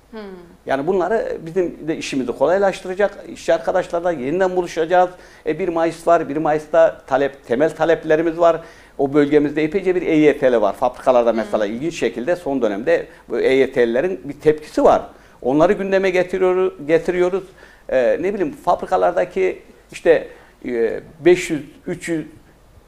Yani 0.67 0.87
bunları 0.87 1.39
bizim 1.47 1.89
de 1.89 1.97
işimizi 1.97 2.33
kolaylaştıracak. 2.33 3.25
İşçi 3.29 3.55
arkadaşlarla 3.55 4.13
yeniden 4.13 4.57
buluşacağız. 4.57 5.11
E 5.47 5.59
1 5.59 5.69
Mayıs 5.69 6.07
var. 6.07 6.29
1 6.29 6.37
Mayıs'ta 6.37 7.01
talep, 7.07 7.47
temel 7.47 7.77
taleplerimiz 7.77 8.39
var. 8.39 8.61
O 8.99 9.15
bölgemizde 9.15 9.65
epeyce 9.65 9.95
bir 9.95 10.03
EYT'li 10.03 10.61
var. 10.61 10.77
Fabrikalarda 10.77 11.33
mesela 11.33 11.67
ilginç 11.67 11.99
şekilde 11.99 12.37
son 12.37 12.63
dönemde 12.63 13.07
bu 13.29 13.41
EYT'lilerin 13.41 14.21
bir 14.25 14.41
tepkisi 14.41 14.85
var. 14.85 15.03
Onları 15.43 15.73
gündeme 15.73 16.11
getiriyoruz. 16.11 16.73
getiriyoruz. 16.87 17.45
E, 17.89 18.19
ne 18.23 18.35
bileyim 18.35 18.57
fabrikalardaki 18.65 19.63
işte 19.93 20.29
e, 20.67 21.01
500, 21.21 21.63
300, 21.87 22.27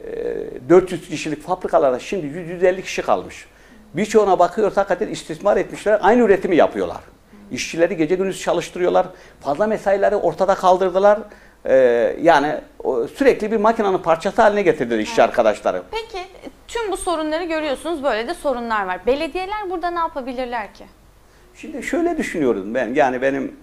e, 0.00 0.68
400 0.68 1.08
kişilik 1.08 1.42
fabrikalarda 1.42 1.98
şimdi 1.98 2.26
100-150 2.26 2.82
kişi 2.82 3.02
kalmış. 3.02 3.46
Birçoğuna 3.94 4.38
bakıyoruz 4.38 4.76
hakikaten 4.76 5.08
istismar 5.08 5.56
etmişler. 5.56 5.98
Aynı 6.02 6.22
üretimi 6.22 6.56
yapıyorlar. 6.56 7.00
İşçileri 7.50 7.96
gece 7.96 8.14
gündüz 8.14 8.40
çalıştırıyorlar. 8.40 9.06
Fazla 9.40 9.66
mesaileri 9.66 10.16
ortada 10.16 10.54
kaldırdılar. 10.54 11.18
Ee, 11.66 12.16
yani 12.22 12.54
sürekli 13.14 13.52
bir 13.52 13.56
makinenin 13.56 13.98
parçası 13.98 14.42
haline 14.42 14.62
getirdiler 14.62 14.98
işçi 14.98 15.22
arkadaşları. 15.22 15.82
Peki 15.90 16.24
tüm 16.68 16.92
bu 16.92 16.96
sorunları 16.96 17.44
görüyorsunuz 17.44 18.02
böyle 18.02 18.28
de 18.28 18.34
sorunlar 18.34 18.86
var. 18.86 19.06
Belediyeler 19.06 19.70
burada 19.70 19.90
ne 19.90 19.98
yapabilirler 19.98 20.74
ki? 20.74 20.84
Şimdi 21.54 21.82
şöyle 21.82 22.18
düşünüyoruz 22.18 22.74
ben. 22.74 22.94
Yani 22.94 23.22
benim 23.22 23.56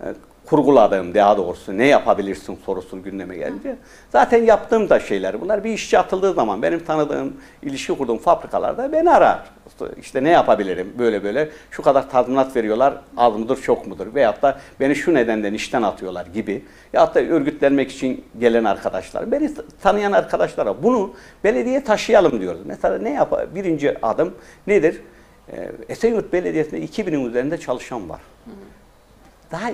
e, 0.00 0.04
kurguladığım 0.46 1.14
daha 1.14 1.36
doğrusu 1.36 1.78
ne 1.78 1.86
yapabilirsin 1.86 2.58
sorusu 2.66 3.02
gündeme 3.02 3.36
gelince. 3.36 3.76
Zaten 4.12 4.42
yaptığım 4.44 4.88
da 4.88 5.00
şeyler 5.00 5.40
bunlar. 5.40 5.64
Bir 5.64 5.70
işçi 5.70 5.98
atıldığı 5.98 6.32
zaman 6.32 6.62
benim 6.62 6.84
tanıdığım, 6.84 7.36
ilişki 7.62 7.92
kurduğum 7.92 8.18
fabrikalarda 8.18 8.92
beni 8.92 9.10
arar. 9.10 9.38
İşte 10.00 10.24
ne 10.24 10.30
yapabilirim 10.30 10.94
böyle 10.98 11.24
böyle. 11.24 11.48
Şu 11.70 11.82
kadar 11.82 12.10
tazminat 12.10 12.56
veriyorlar 12.56 12.94
az 13.16 13.36
mıdır 13.36 13.62
çok 13.62 13.86
mudur? 13.86 14.14
Veyahut 14.14 14.42
da 14.42 14.58
beni 14.80 14.96
şu 14.96 15.14
nedenden 15.14 15.54
işten 15.54 15.82
atıyorlar 15.82 16.26
gibi. 16.26 16.64
Ya 16.92 17.14
da 17.14 17.20
örgütlenmek 17.20 17.90
için 17.90 18.24
gelen 18.38 18.64
arkadaşlar. 18.64 19.32
Beni 19.32 19.50
tanıyan 19.82 20.12
arkadaşlara 20.12 20.82
bunu 20.82 21.14
belediye 21.44 21.84
taşıyalım 21.84 22.40
diyoruz. 22.40 22.60
Mesela 22.64 22.98
ne 22.98 23.10
yap? 23.10 23.54
Birinci 23.54 24.06
adım 24.06 24.34
nedir? 24.66 25.00
Ee, 25.52 25.72
Esenyurt 25.88 26.32
Belediyesi'nde 26.32 26.84
2000'in 26.84 27.28
üzerinde 27.28 27.58
çalışan 27.58 28.08
var. 28.08 28.20
Daha 29.50 29.70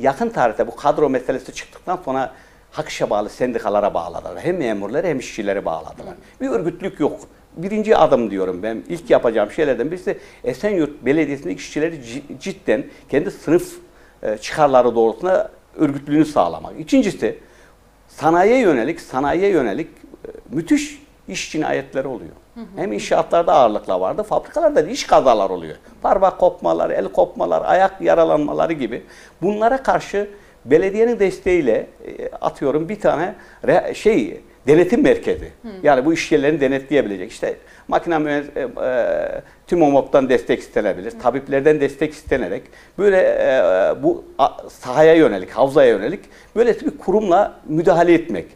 yakın 0.00 0.28
tarihte 0.28 0.66
bu 0.66 0.76
kadro 0.76 1.10
meselesi 1.10 1.54
çıktıktan 1.54 1.98
sonra 2.04 2.34
hak 2.70 2.88
işe 2.88 3.10
bağlı 3.10 3.28
sendikalara 3.30 3.94
bağladılar. 3.94 4.38
Hem 4.44 4.56
memurları 4.56 5.06
hem 5.06 5.18
işçileri 5.18 5.64
bağladılar. 5.64 6.14
Bir 6.40 6.48
örgütlük 6.48 7.00
yok. 7.00 7.20
Birinci 7.56 7.96
adım 7.96 8.30
diyorum 8.30 8.62
ben. 8.62 8.82
İlk 8.88 9.10
yapacağım 9.10 9.50
şeylerden 9.50 9.90
birisi 9.90 10.18
Esenyurt 10.44 11.04
Belediyesi'ndeki 11.04 11.60
işçileri 11.60 11.96
ci- 11.96 12.38
cidden 12.40 12.84
kendi 13.08 13.30
sınıf 13.30 13.76
e, 14.22 14.38
çıkarları 14.38 14.94
doğrultusunda 14.94 15.50
örgütlüğünü 15.76 16.24
sağlamak. 16.24 16.80
İkincisi 16.80 17.38
sanayiye 18.08 18.58
yönelik, 18.58 19.00
sanayiye 19.00 19.48
yönelik 19.50 19.88
e, 19.88 20.28
müthiş 20.50 21.02
iş 21.28 21.52
cinayetleri 21.52 22.08
oluyor. 22.08 22.32
Hem 22.76 22.92
inşaatlarda 22.92 23.52
ağırlıkla 23.52 24.00
vardı, 24.00 24.22
fabrikalarda 24.22 24.86
da 24.86 24.90
iş 24.90 25.06
kazalar 25.06 25.50
oluyor. 25.50 25.76
Parmak 26.02 26.38
kopmalar, 26.38 26.90
el 26.90 27.08
kopmalar, 27.08 27.62
ayak 27.64 28.00
yaralanmaları 28.00 28.72
gibi. 28.72 29.02
Bunlara 29.42 29.82
karşı 29.82 30.30
belediyenin 30.64 31.18
desteğiyle 31.18 31.86
e, 32.06 32.28
atıyorum 32.40 32.88
bir 32.88 33.00
tane 33.00 33.34
şey 33.94 34.40
denetim 34.66 35.02
merkezi. 35.02 35.52
Yani 35.82 36.04
bu 36.04 36.12
iş 36.12 36.32
yerlerini 36.32 36.60
denetleyebilecek. 36.60 37.32
İşte 37.32 37.56
makine 37.88 38.44
e, 38.56 38.60
e, 38.60 39.42
TÜMOMOP'tan 39.66 40.28
destek 40.28 40.60
istenebilir, 40.60 41.10
tabiplerden 41.10 41.80
destek 41.80 42.12
istenerek 42.12 42.62
böyle 42.98 43.18
e, 43.20 44.02
bu 44.02 44.24
sahaya 44.68 45.14
yönelik, 45.14 45.50
havzaya 45.50 45.90
yönelik 45.90 46.20
böyle 46.56 46.80
bir 46.80 46.98
kurumla 46.98 47.54
müdahale 47.68 48.14
etmek. 48.14 48.46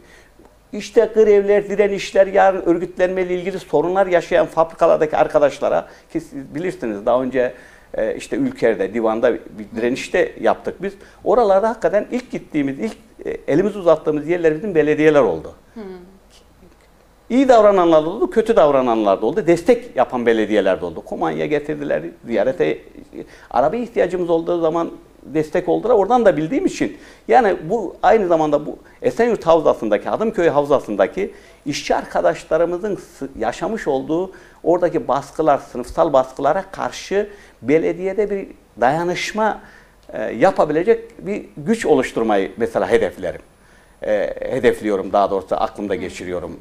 İşte 0.73 1.11
grevler, 1.13 1.69
direnişler, 1.69 2.27
yarın 2.27 2.61
örgütlenmeyle 2.61 3.35
ilgili 3.35 3.59
sorunlar 3.59 4.07
yaşayan 4.07 4.45
fabrikalardaki 4.45 5.17
arkadaşlara 5.17 5.87
ki 6.13 6.21
siz 6.21 6.55
bilirsiniz 6.55 7.05
daha 7.05 7.23
önce 7.23 7.53
e, 7.93 8.15
işte 8.15 8.35
ülkede, 8.35 8.93
divanda 8.93 9.33
bir 9.33 9.65
direniş 9.75 10.13
de 10.13 10.31
yaptık 10.41 10.83
biz. 10.83 10.93
Oralarda 11.23 11.69
hakikaten 11.69 12.07
ilk 12.11 12.31
gittiğimiz, 12.31 12.79
ilk 12.79 12.97
e, 13.25 13.37
elimizi 13.47 13.77
uzattığımız 13.77 14.27
yerler 14.27 14.55
bizim 14.55 14.75
belediyeler 14.75 15.21
oldu. 15.21 15.55
İyi 17.29 17.47
davrananlar 17.47 18.05
da 18.05 18.09
oldu, 18.09 18.29
kötü 18.29 18.55
davrananlar 18.55 19.21
da 19.21 19.25
oldu. 19.25 19.47
Destek 19.47 19.95
yapan 19.95 20.25
belediyeler 20.25 20.81
de 20.81 20.85
oldu. 20.85 21.01
Komanya 21.01 21.45
getirdiler, 21.45 22.03
ziyarete, 22.25 22.77
araba 23.51 23.75
ihtiyacımız 23.75 24.29
olduğu 24.29 24.61
zaman 24.61 24.91
destek 25.23 25.69
oldular. 25.69 25.95
Oradan 25.95 26.25
da 26.25 26.37
bildiğim 26.37 26.65
için 26.65 26.97
yani 27.27 27.57
bu 27.69 27.95
aynı 28.03 28.27
zamanda 28.27 28.65
bu 28.65 28.77
Esenyurt 29.01 29.47
Havzası'ndaki, 29.47 30.09
Hadımköy 30.09 30.49
Havzası'ndaki 30.49 31.33
işçi 31.65 31.95
arkadaşlarımızın 31.95 32.99
yaşamış 33.39 33.87
olduğu 33.87 34.31
oradaki 34.63 35.07
baskılar, 35.07 35.57
sınıfsal 35.57 36.13
baskılara 36.13 36.65
karşı 36.71 37.29
belediyede 37.61 38.29
bir 38.29 38.47
dayanışma 38.81 39.61
e, 40.13 40.23
yapabilecek 40.23 41.27
bir 41.27 41.45
güç 41.57 41.85
oluşturmayı 41.85 42.51
mesela 42.57 42.89
hedeflerim. 42.89 43.41
E, 44.03 44.33
hedefliyorum 44.39 45.13
daha 45.13 45.31
doğrusu 45.31 45.55
aklımda 45.55 45.95
geçiriyorum. 45.95 46.59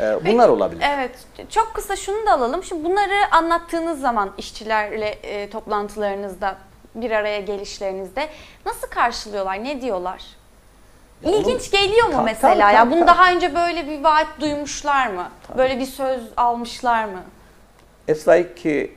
E, 0.00 0.26
bunlar 0.26 0.48
olabilir. 0.48 0.84
Evet, 0.94 1.10
çok 1.50 1.74
kısa 1.74 1.96
şunu 1.96 2.26
da 2.26 2.32
alalım. 2.32 2.64
Şimdi 2.64 2.84
bunları 2.84 3.34
anlattığınız 3.34 4.00
zaman 4.00 4.30
işçilerle 4.38 5.08
e, 5.08 5.50
toplantılarınızda, 5.50 6.56
bir 6.94 7.10
araya 7.10 7.40
gelişlerinizde 7.40 8.28
nasıl 8.66 8.88
karşılıyorlar, 8.88 9.64
ne 9.64 9.80
diyorlar? 9.82 10.22
Ya 11.22 11.30
İlginç 11.32 11.70
geliyor 11.70 12.06
mu 12.06 12.12
Tabii, 12.12 12.24
mesela? 12.24 12.54
tabii, 12.54 12.74
ya 12.74 12.80
tabii, 12.84 12.90
bunu 12.90 13.00
tabii. 13.00 13.08
daha 13.18 13.32
önce 13.32 13.54
böyle 13.54 13.86
bir 13.88 14.04
vaat 14.04 14.26
duymuşlar 14.40 15.06
mı? 15.06 15.28
Böyle 15.58 15.78
bir 15.78 15.86
söz 15.86 16.20
almışlar 16.36 17.04
mı? 17.04 17.22
Esra2 18.08 18.90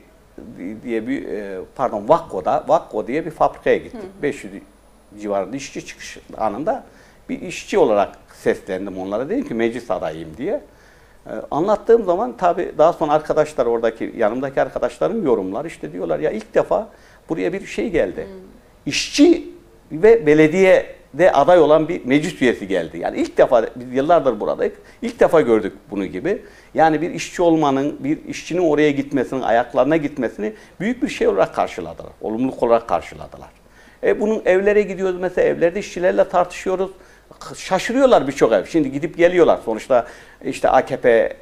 diye 0.82 1.06
bir 1.06 1.28
e, 1.28 1.58
pardon 1.76 2.08
Vakko'da 2.08 2.64
Vakko 2.68 3.06
diye 3.06 3.26
bir 3.26 3.30
fabrikaya 3.30 3.76
gittik. 3.76 4.00
500 4.22 4.52
civarında 5.20 5.56
işçi 5.56 5.86
çıkış 5.86 6.18
anında 6.38 6.84
bir 7.28 7.40
işçi 7.42 7.78
olarak 7.78 8.18
seslendim 8.42 8.98
onlara. 8.98 9.28
Dedim 9.28 9.48
ki 9.48 9.54
meclis 9.54 9.90
adayıyım 9.90 10.36
diye. 10.36 10.60
E, 11.26 11.30
Anlattığım 11.50 12.04
zaman 12.04 12.36
tabii 12.36 12.74
daha 12.78 12.92
sonra 12.92 13.12
arkadaşlar 13.12 13.66
oradaki 13.66 14.14
yanımdaki 14.16 14.62
arkadaşlarım 14.62 15.24
yorumlar 15.24 15.64
işte 15.64 15.92
diyorlar 15.92 16.18
ya 16.18 16.30
ilk 16.30 16.54
defa 16.54 16.88
buraya 17.28 17.52
bir 17.52 17.66
şey 17.66 17.90
geldi. 17.90 18.26
İşçi 18.86 19.48
ve 19.92 20.26
belediyede 20.26 21.32
aday 21.32 21.58
olan 21.58 21.88
bir 21.88 22.04
meclis 22.04 22.42
üyesi 22.42 22.68
geldi. 22.68 22.98
Yani 22.98 23.18
ilk 23.20 23.38
defa 23.38 23.66
biz 23.76 23.94
yıllardır 23.94 24.40
buradayız. 24.40 24.74
İlk 25.02 25.20
defa 25.20 25.40
gördük 25.40 25.72
bunu 25.90 26.06
gibi. 26.06 26.42
Yani 26.74 27.00
bir 27.00 27.10
işçi 27.10 27.42
olmanın, 27.42 27.96
bir 28.00 28.24
işçinin 28.24 28.60
oraya 28.60 28.90
gitmesinin, 28.90 29.40
ayaklarına 29.40 29.96
gitmesini 29.96 30.52
büyük 30.80 31.02
bir 31.02 31.08
şey 31.08 31.28
olarak 31.28 31.54
karşıladılar. 31.54 32.12
Olumluluk 32.20 32.62
olarak 32.62 32.88
karşıladılar. 32.88 33.48
E 34.02 34.20
bunun 34.20 34.42
evlere 34.44 34.82
gidiyoruz 34.82 35.20
mesela 35.20 35.48
evlerde 35.48 35.80
işçilerle 35.80 36.28
tartışıyoruz. 36.28 36.90
Şaşırıyorlar 37.56 38.26
birçok 38.26 38.52
ev. 38.52 38.64
Şimdi 38.64 38.92
gidip 38.92 39.16
geliyorlar. 39.16 39.58
Sonuçta 39.64 40.06
işte 40.44 40.68
AKP 40.68 41.36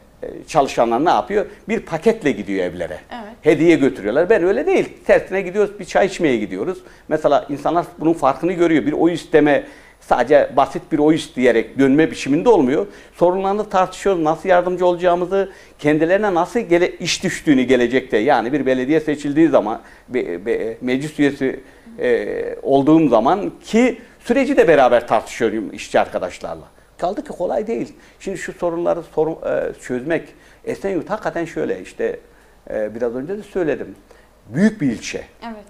çalışanlar 0.48 1.04
ne 1.04 1.10
yapıyor? 1.10 1.46
Bir 1.68 1.80
paketle 1.80 2.32
gidiyor 2.32 2.64
evlere. 2.64 2.98
Evet. 3.12 3.32
Hediye 3.42 3.76
götürüyorlar. 3.76 4.30
Ben 4.30 4.44
öyle 4.44 4.66
değil. 4.66 4.88
Tersine 5.06 5.42
gidiyoruz, 5.42 5.78
bir 5.80 5.84
çay 5.84 6.06
içmeye 6.06 6.36
gidiyoruz. 6.36 6.78
Mesela 7.08 7.46
insanlar 7.50 7.86
bunun 7.98 8.12
farkını 8.12 8.52
görüyor. 8.52 8.86
Bir 8.86 8.92
oy 8.92 9.12
isteme 9.12 9.64
sadece 10.00 10.50
basit 10.56 10.82
bir 10.92 10.98
oy 10.98 11.14
isteyerek 11.14 11.78
dönme 11.78 12.10
biçiminde 12.10 12.48
olmuyor. 12.48 12.86
Sorunlarını 13.14 13.68
tartışıyoruz. 13.68 14.22
Nasıl 14.22 14.48
yardımcı 14.48 14.86
olacağımızı, 14.86 15.50
kendilerine 15.78 16.34
nasıl 16.34 16.60
gele, 16.60 16.90
iş 16.90 17.24
düştüğünü 17.24 17.62
gelecekte. 17.62 18.16
Yani 18.18 18.52
bir 18.52 18.66
belediye 18.66 19.00
seçildiği 19.00 19.48
zaman, 19.48 19.80
be- 20.08 20.46
be- 20.46 20.76
meclis 20.80 21.18
üyesi 21.20 21.60
e, 21.98 22.28
olduğum 22.62 23.08
zaman 23.08 23.52
ki 23.64 23.98
süreci 24.20 24.56
de 24.56 24.68
beraber 24.68 25.06
tartışıyorum 25.08 25.72
işçi 25.72 26.00
arkadaşlarla. 26.00 26.73
Kaldı 26.98 27.24
ki 27.24 27.28
kolay 27.28 27.66
değil. 27.66 27.92
Şimdi 28.20 28.38
şu 28.38 28.52
sorunları 28.52 29.02
sorun, 29.02 29.32
e, 29.46 29.72
çözmek. 29.80 30.28
Esenyurt 30.64 31.10
hakikaten 31.10 31.44
şöyle 31.44 31.80
işte 31.82 32.20
e, 32.70 32.94
biraz 32.94 33.14
önce 33.14 33.38
de 33.38 33.42
söyledim. 33.42 33.94
Büyük 34.48 34.80
bir 34.80 34.86
ilçe. 34.92 35.24
Evet. 35.44 35.64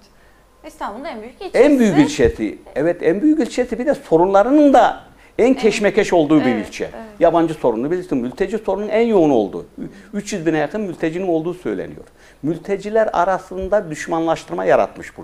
İstanbul'un 0.66 1.04
en 1.04 1.20
büyük 1.22 1.34
ilçesi. 1.34 1.58
En 1.58 1.78
büyük 1.78 1.98
ilçesi. 1.98 2.58
Evet 2.74 3.02
en 3.02 3.22
büyük 3.22 3.40
ilçesi 3.40 3.78
bir 3.78 3.86
de 3.86 3.94
sorunlarının 3.94 4.72
da 4.72 5.00
en 5.38 5.54
keşmekeş 5.54 6.12
olduğu 6.12 6.40
bir 6.40 6.46
Evet, 6.46 6.68
ilçe. 6.68 6.84
evet. 6.84 6.94
Yabancı 7.20 7.54
sorunu 7.54 7.90
bilirsin. 7.90 8.18
Mülteci 8.18 8.58
sorunun 8.58 8.88
en 8.88 9.06
yoğun 9.06 9.30
olduğu. 9.30 9.66
300 10.14 10.46
bine 10.46 10.58
yakın 10.58 10.80
mültecinin 10.80 11.28
olduğu 11.28 11.54
söyleniyor. 11.54 12.04
Mülteciler 12.42 13.10
arasında 13.12 13.90
düşmanlaştırma 13.90 14.64
yaratmış 14.64 15.18
bu 15.18 15.22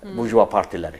Hmm. 0.00 0.16
burjuva 0.18 0.48
partileri. 0.48 0.96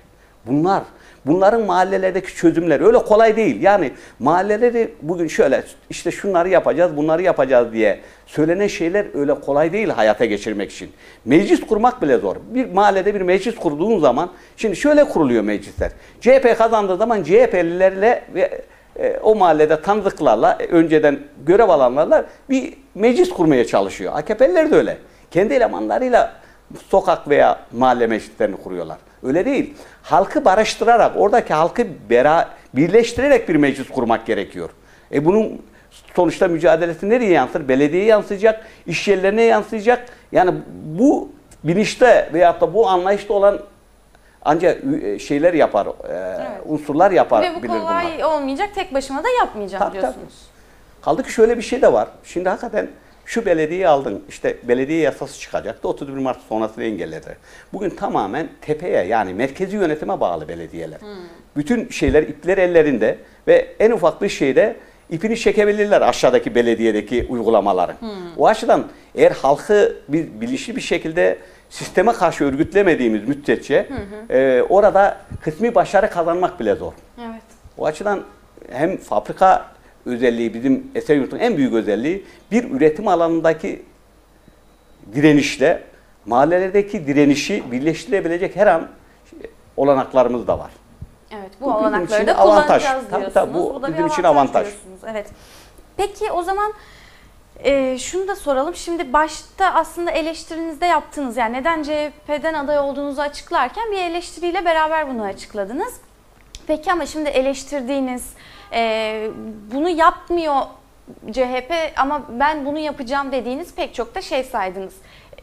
Bunlar 0.46 0.82
bunların 1.26 1.62
mahallelerdeki 1.62 2.34
çözümler 2.34 2.80
öyle 2.80 2.98
kolay 2.98 3.36
değil. 3.36 3.62
Yani 3.62 3.90
mahalleleri 4.18 4.94
bugün 5.02 5.28
şöyle 5.28 5.62
işte 5.90 6.10
şunları 6.10 6.48
yapacağız, 6.48 6.96
bunları 6.96 7.22
yapacağız 7.22 7.72
diye 7.72 8.00
söylenen 8.26 8.66
şeyler 8.66 9.06
öyle 9.14 9.34
kolay 9.34 9.72
değil 9.72 9.88
hayata 9.88 10.24
geçirmek 10.24 10.72
için. 10.72 10.90
Meclis 11.24 11.60
kurmak 11.60 12.02
bile 12.02 12.18
zor. 12.18 12.36
Bir 12.54 12.70
mahallede 12.72 13.14
bir 13.14 13.20
meclis 13.20 13.54
kurduğun 13.54 13.98
zaman 13.98 14.30
şimdi 14.56 14.76
şöyle 14.76 15.04
kuruluyor 15.04 15.42
meclisler. 15.42 15.90
CHP 16.20 16.58
kazandığı 16.58 16.96
zaman 16.96 17.22
CHP'lilerle 17.22 18.24
ve 18.34 18.62
e, 18.98 19.18
o 19.22 19.34
mahallede 19.34 19.82
tanıdıklarla 19.82 20.58
e, 20.60 20.66
önceden 20.66 21.18
görev 21.46 21.68
alanlarla 21.68 22.24
bir 22.50 22.74
meclis 22.94 23.30
kurmaya 23.30 23.66
çalışıyor. 23.66 24.12
AKP'liler 24.16 24.70
de 24.70 24.76
öyle. 24.76 24.98
Kendi 25.30 25.54
elemanlarıyla 25.54 26.32
sokak 26.88 27.28
veya 27.28 27.58
mahalle 27.72 28.06
meclislerini 28.06 28.56
kuruyorlar. 28.56 28.98
Öyle 29.22 29.44
değil. 29.44 29.74
Halkı 30.02 30.44
barıştırarak, 30.44 31.12
oradaki 31.16 31.54
halkı 31.54 31.86
bera, 32.10 32.48
birleştirerek 32.74 33.48
bir 33.48 33.56
meclis 33.56 33.88
kurmak 33.88 34.26
gerekiyor. 34.26 34.70
E 35.12 35.24
bunun 35.24 35.62
sonuçta 36.16 36.48
mücadelesi 36.48 37.10
nereye 37.10 37.30
yansır? 37.30 37.68
Belediyeye 37.68 38.06
yansıyacak, 38.06 38.66
iş 38.86 39.08
yerlerine 39.08 39.42
yansıyacak. 39.42 40.06
Yani 40.32 40.54
bu 40.84 41.28
bilinçte 41.64 42.30
veyahut 42.32 42.60
da 42.60 42.74
bu 42.74 42.88
anlayışta 42.88 43.34
olan 43.34 43.60
ancak 44.44 44.80
e, 45.02 45.18
şeyler 45.18 45.54
yapar, 45.54 45.86
e, 45.86 46.38
unsurlar 46.64 47.10
yapar. 47.10 47.42
Ve 47.42 47.54
bu 47.54 47.62
bilir 47.62 47.72
bunlar. 47.72 48.02
kolay 48.02 48.24
olmayacak. 48.24 48.68
Tek 48.74 48.94
başıma 48.94 49.24
da 49.24 49.28
yapmayacağım 49.40 49.84
Tabii, 49.84 49.92
diyorsunuz. 49.92 50.34
Kaldı 51.02 51.22
ki 51.22 51.32
şöyle 51.32 51.56
bir 51.56 51.62
şey 51.62 51.82
de 51.82 51.92
var. 51.92 52.08
Şimdi 52.24 52.48
hakikaten 52.48 52.88
şu 53.26 53.46
belediyeyi 53.46 53.88
aldın. 53.88 54.22
İşte 54.28 54.56
belediye 54.62 55.00
yasası 55.00 55.40
çıkacaktı. 55.40 55.88
31 55.88 56.12
Mart 56.12 56.38
sonrasını 56.48 56.84
engelledi. 56.84 57.36
Bugün 57.72 57.90
tamamen 57.90 58.48
tepeye 58.60 59.04
yani 59.04 59.34
merkezi 59.34 59.76
yönetime 59.76 60.20
bağlı 60.20 60.48
belediyeler. 60.48 60.98
Bütün 61.56 61.88
şeyler 61.88 62.22
ipler 62.22 62.58
ellerinde 62.58 63.18
ve 63.48 63.74
en 63.80 63.90
ufak 63.90 64.22
bir 64.22 64.28
şeyde 64.28 64.76
ipini 65.10 65.36
çekebilirler 65.36 66.00
aşağıdaki 66.02 66.54
belediyedeki 66.54 67.26
uygulamaların. 67.28 67.96
O 68.38 68.46
açıdan 68.46 68.86
eğer 69.14 69.30
halkı 69.30 69.96
bir 70.08 70.40
bilinçli 70.40 70.76
bir 70.76 70.80
şekilde 70.80 71.38
sisteme 71.70 72.12
karşı 72.12 72.44
örgütlemediğimiz 72.44 73.28
müddetçe 73.28 73.88
e, 74.30 74.62
orada 74.68 75.18
kısmi 75.40 75.74
başarı 75.74 76.10
kazanmak 76.10 76.60
bile 76.60 76.74
zor. 76.74 76.92
Evet. 77.18 77.42
O 77.78 77.86
açıdan 77.86 78.22
hem 78.72 78.96
fabrika 78.96 79.73
özelliği 80.06 80.54
bizim 80.54 80.90
Esenyurt'un 80.94 81.38
en 81.38 81.56
büyük 81.56 81.72
özelliği 81.72 82.24
bir 82.50 82.70
üretim 82.70 83.08
alanındaki 83.08 83.82
direnişle 85.14 85.82
mahallelerdeki 86.26 87.06
direnişi 87.06 87.72
birleştirebilecek 87.72 88.56
her 88.56 88.66
an 88.66 88.88
olanaklarımız 89.76 90.46
da 90.46 90.58
var. 90.58 90.70
Evet 91.32 91.50
bu, 91.60 91.64
Bu 91.64 91.74
olanakları 91.74 92.26
da 92.26 92.38
avantaj. 92.38 92.82
kullanacağız 92.82 93.10
diyorsunuz. 93.10 93.34
tabii, 93.34 93.54
bu 93.54 93.82
da 93.82 93.88
bir 93.88 93.92
bizim 93.92 94.06
için 94.06 94.22
avantaj. 94.22 94.68
Evet. 95.10 95.26
Peki 95.96 96.32
o 96.32 96.42
zaman 96.42 96.72
e, 97.58 97.98
şunu 97.98 98.28
da 98.28 98.36
soralım. 98.36 98.74
Şimdi 98.74 99.12
başta 99.12 99.74
aslında 99.74 100.10
eleştirinizde 100.10 100.86
yaptınız. 100.86 101.36
Yani 101.36 101.52
neden 101.56 101.82
CHP'den 101.82 102.54
aday 102.54 102.78
olduğunuzu 102.78 103.20
açıklarken 103.22 103.92
bir 103.92 103.98
eleştiriyle 103.98 104.64
beraber 104.64 105.08
bunu 105.08 105.22
açıkladınız. 105.22 105.94
Peki 106.66 106.92
ama 106.92 107.06
şimdi 107.06 107.28
eleştirdiğiniz 107.28 108.32
e, 108.72 109.30
bunu 109.74 109.88
yapmıyor 109.88 110.54
CHP 111.32 111.72
ama 111.96 112.22
ben 112.40 112.66
bunu 112.66 112.78
yapacağım 112.78 113.32
dediğiniz 113.32 113.74
pek 113.74 113.94
çok 113.94 114.14
da 114.14 114.20
şey 114.20 114.44
saydınız. 114.44 114.94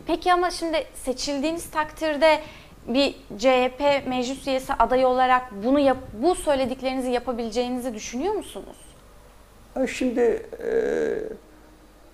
Peki 0.08 0.34
ama 0.34 0.52
şimdi 0.52 0.84
seçildiğiniz 0.94 1.72
takdirde 1.72 2.40
bir 2.88 3.12
CHP 3.38 4.08
meclis 4.08 4.48
üyesi 4.48 4.74
adayı 4.74 5.08
olarak 5.08 5.64
bunu 5.64 5.80
yap, 5.80 5.98
bu 6.14 6.36
söylediklerinizi 6.36 7.12
yapabileceğinizi 7.12 7.94
düşünüyor 7.94 8.34
musunuz? 8.34 8.78
E, 9.84 9.88
Şimdi 9.88 10.46
e, 10.64 10.72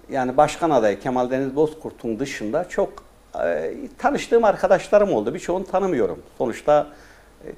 yani 0.10 0.38
başkan 0.38 0.70
adayı 0.70 1.00
Kemal 1.00 1.32
Deniz 1.32 1.56
Bozkurt'un 1.56 2.20
dışında 2.20 2.70
çok 2.70 3.04
e, 3.46 3.74
tanıştığım 3.98 4.44
arkadaşlarım 4.44 5.14
oldu. 5.14 5.34
Birçoğunu 5.34 5.66
tanımıyorum. 5.66 6.24
Sonuçta 6.38 6.88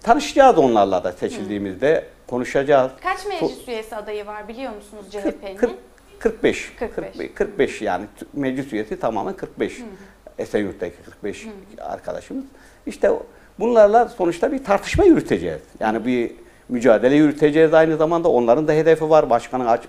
tanışacağız 0.04 0.58
onlarla 0.58 1.04
da 1.04 1.12
seçildiğimizde 1.12 2.06
konuşacağız. 2.30 2.92
Kaç 3.04 3.26
meclis 3.26 3.68
üyesi 3.68 3.96
adayı 3.96 4.26
var 4.26 4.48
biliyor 4.48 4.76
musunuz 4.76 5.06
40, 5.12 5.24
CHP'nin? 5.42 5.56
40, 5.58 5.72
45. 6.20 6.74
45. 6.80 7.06
45. 7.14 7.34
45 7.34 7.82
yani 7.82 8.06
meclis 8.34 8.74
üyesi 8.74 9.00
tamamen 9.00 9.34
45. 9.34 9.78
Esenyurt'taki 10.38 10.96
45 11.06 11.48
arkadaşımız. 11.82 12.44
İşte 12.86 13.12
bunlarla 13.60 14.08
sonuçta 14.10 14.52
bir 14.52 14.64
tartışma 14.64 15.04
yürüteceğiz. 15.04 15.62
Yani 15.80 16.06
bir 16.06 16.32
mücadele 16.70 17.16
yürüteceğiz 17.16 17.74
aynı 17.74 17.98
zamanda. 17.98 18.30
Onların 18.30 18.68
da 18.68 18.72
hedefi 18.72 19.10
var. 19.10 19.30
Başkanın 19.30 19.66
aç- 19.66 19.88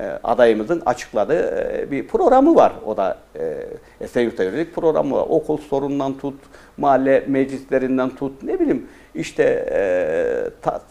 e, 0.00 0.02
adayımızın 0.24 0.82
açıkladığı 0.86 1.70
e, 1.72 1.90
bir 1.90 2.08
programı 2.08 2.54
var. 2.54 2.72
O 2.86 2.96
da 2.96 3.18
e, 3.38 3.66
Esenyurt'a 4.00 4.44
yönelik 4.44 4.74
programı 4.74 5.16
var. 5.16 5.26
Okul 5.28 5.58
sorunundan 5.58 6.18
tut, 6.18 6.34
mahalle 6.76 7.24
meclislerinden 7.26 8.10
tut, 8.10 8.42
ne 8.42 8.60
bileyim 8.60 8.86
işte 9.14 9.42
e, 9.72 9.80
ta- 10.62 10.82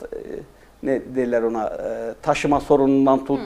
ne 0.86 1.02
derler 1.15 1.41
ona 1.41 1.65
e, 1.67 2.13
taşıma 2.21 2.60
sorunundan 2.60 3.26
tut. 3.26 3.39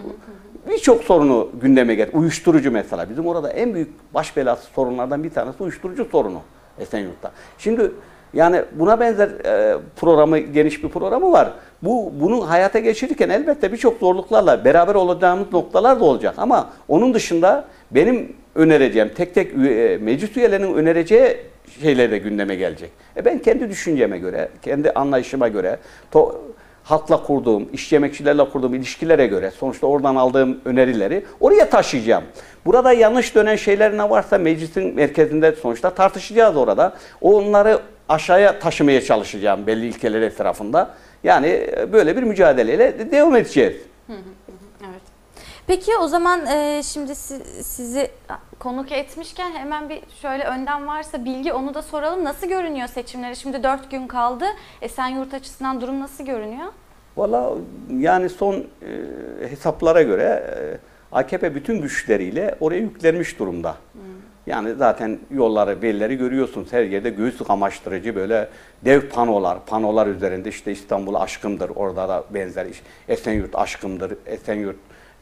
Birçok 0.70 1.04
sorunu 1.04 1.50
gündeme 1.62 1.96
getir. 1.96 2.14
Uyuşturucu 2.14 2.72
mesela. 2.72 3.10
Bizim 3.10 3.28
orada 3.28 3.50
en 3.50 3.74
büyük 3.74 4.14
baş 4.14 4.38
belası 4.38 4.68
sorunlardan 4.76 5.24
bir 5.24 5.30
tanesi 5.30 5.64
uyuşturucu 5.64 6.06
sorunu 6.06 6.40
Esenyurt'ta. 6.80 7.32
Şimdi 7.58 7.92
yani 8.34 8.62
buna 8.72 9.00
benzer 9.00 9.30
e, 9.46 9.78
programı 9.96 10.38
geniş 10.40 10.84
bir 10.84 10.90
programı 10.90 11.32
var. 11.32 11.54
Bu 11.84 12.14
bunu 12.22 12.50
hayata 12.50 12.80
geçirirken 12.80 13.30
elbette 13.30 13.72
birçok 13.72 14.00
zorluklarla 14.00 14.66
beraber 14.66 14.96
olacağımız 14.96 15.54
noktalar 15.54 16.00
da 16.00 16.04
olacak 16.04 16.34
ama 16.38 16.70
onun 16.88 17.14
dışında 17.14 17.66
benim 17.92 18.36
önereceğim 18.56 19.12
tek 19.18 19.36
tek 19.36 19.54
üye- 19.54 19.94
e, 19.94 19.98
meclis 19.98 20.38
üyelerinin 20.38 20.74
önereceği 20.74 21.38
şeyler 21.82 22.12
de 22.12 22.18
gündeme 22.18 22.56
gelecek. 22.56 22.92
E 23.18 23.26
ben 23.26 23.40
kendi 23.40 23.70
düşünceme 23.70 24.18
göre, 24.18 24.50
kendi 24.62 24.92
anlayışıma 24.92 25.48
göre 25.48 25.78
to- 26.14 26.36
halkla 26.90 27.24
kurduğum, 27.24 27.70
işçi 27.74 27.96
emekçilerle 27.96 28.50
kurduğum 28.50 28.74
ilişkilere 28.74 29.28
göre 29.28 29.52
sonuçta 29.52 29.88
oradan 29.88 30.16
aldığım 30.16 30.62
önerileri 30.66 31.26
oraya 31.40 31.70
taşıyacağım. 31.70 32.24
Burada 32.66 32.94
yanlış 32.94 33.36
dönen 33.36 33.56
şeyler 33.56 33.98
ne 33.98 34.10
varsa 34.10 34.38
meclisin 34.38 34.96
merkezinde 34.96 35.52
sonuçta 35.52 35.90
tartışacağız 35.90 36.58
orada. 36.58 36.94
Onları 37.22 37.80
aşağıya 38.10 38.60
taşımaya 38.60 39.02
çalışacağım 39.02 39.68
belli 39.68 39.88
ilkeler 39.88 40.22
etrafında. 40.22 40.90
Yani 41.24 41.48
e, 41.48 41.94
böyle 41.94 42.18
bir 42.18 42.24
mücadeleyle 42.24 43.12
devam 43.12 43.36
edeceğiz. 43.36 43.74
Evet. 44.10 44.20
Peki 45.70 45.92
o 46.02 46.08
zaman 46.08 46.46
e, 46.46 46.84
şimdi 46.84 47.16
si- 47.16 47.64
sizi 47.64 48.08
konuk 48.60 48.92
etmişken 48.92 49.52
hemen 49.52 49.90
bir 49.90 50.00
şöyle 50.22 50.44
önden 50.44 50.88
varsa 50.88 51.26
bilgi 51.26 51.54
onu 51.54 51.74
da 51.74 51.82
soralım. 51.82 52.24
Nasıl 52.24 52.48
görünüyor 52.48 52.88
seçimleri? 52.88 53.36
Şimdi 53.36 53.64
4 53.64 53.92
gün 53.92 54.08
kaldı. 54.08 54.46
Esenyurt 54.82 55.34
açısından 55.34 55.82
durum 55.82 56.00
nasıl 56.00 56.26
görünüyor? 56.26 56.68
Valla 57.18 57.54
yani 57.98 58.30
son 58.30 58.54
e, 58.56 58.66
hesaplara 59.50 60.02
göre 60.02 60.24
e, 60.24 60.78
AKP 61.16 61.56
bütün 61.56 61.82
güçleriyle 61.82 62.56
oraya 62.60 62.80
yüklenmiş 62.80 63.40
durumda. 63.40 63.76
Yani 64.48 64.74
zaten 64.76 65.20
yolları, 65.32 65.82
belleri 65.82 66.16
görüyorsunuz. 66.16 66.74
Her 66.74 66.84
yerde 66.84 67.10
göğüs 67.10 67.38
kamaştırıcı 67.38 68.16
böyle 68.16 68.50
dev 68.86 69.10
panolar, 69.10 69.66
panolar 69.66 70.08
üzerinde 70.08 70.50
işte 70.50 70.72
İstanbul 70.72 71.16
aşkımdır. 71.16 71.70
Orada 71.76 72.10
da 72.10 72.24
benzer 72.30 72.66
iş. 72.66 72.82
Esenyurt 73.08 73.56
aşkımdır. 73.56 74.14
Esenyurt 74.26 74.76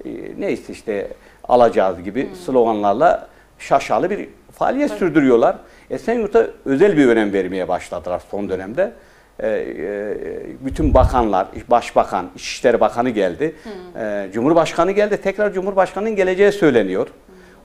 e, 0.06 0.10
neyse 0.38 0.74
işte 0.74 1.08
alacağız 1.44 2.04
gibi 2.04 2.30
sloganlarla 2.46 3.28
şaşalı 3.60 4.10
bir 4.10 4.30
faaliyet 4.52 4.92
sürdürüyorlar. 4.92 5.58
Esenyurt'a 5.90 6.48
özel 6.66 6.98
bir 6.98 7.08
önem 7.08 7.34
vermeye 7.34 7.68
başladılar 7.68 8.22
son 8.32 8.50
dönemde. 8.50 8.94
Ee, 9.40 9.48
e, 9.48 10.66
bütün 10.66 10.94
bakanlar, 10.94 11.48
başbakan, 11.68 12.30
İçişleri 12.36 12.80
Bakanı 12.80 13.10
geldi. 13.10 13.56
Ee, 13.98 14.30
Cumhurbaşkanı 14.34 14.92
geldi. 14.92 15.18
Tekrar 15.22 15.54
Cumhurbaşkanı'nın 15.54 16.16
geleceği 16.16 16.52
söyleniyor. 16.52 17.08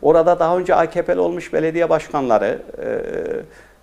Orada 0.03 0.39
daha 0.39 0.59
önce 0.59 0.75
AKP'li 0.75 1.21
olmuş 1.21 1.53
belediye 1.53 1.91
başkanları, 1.91 2.59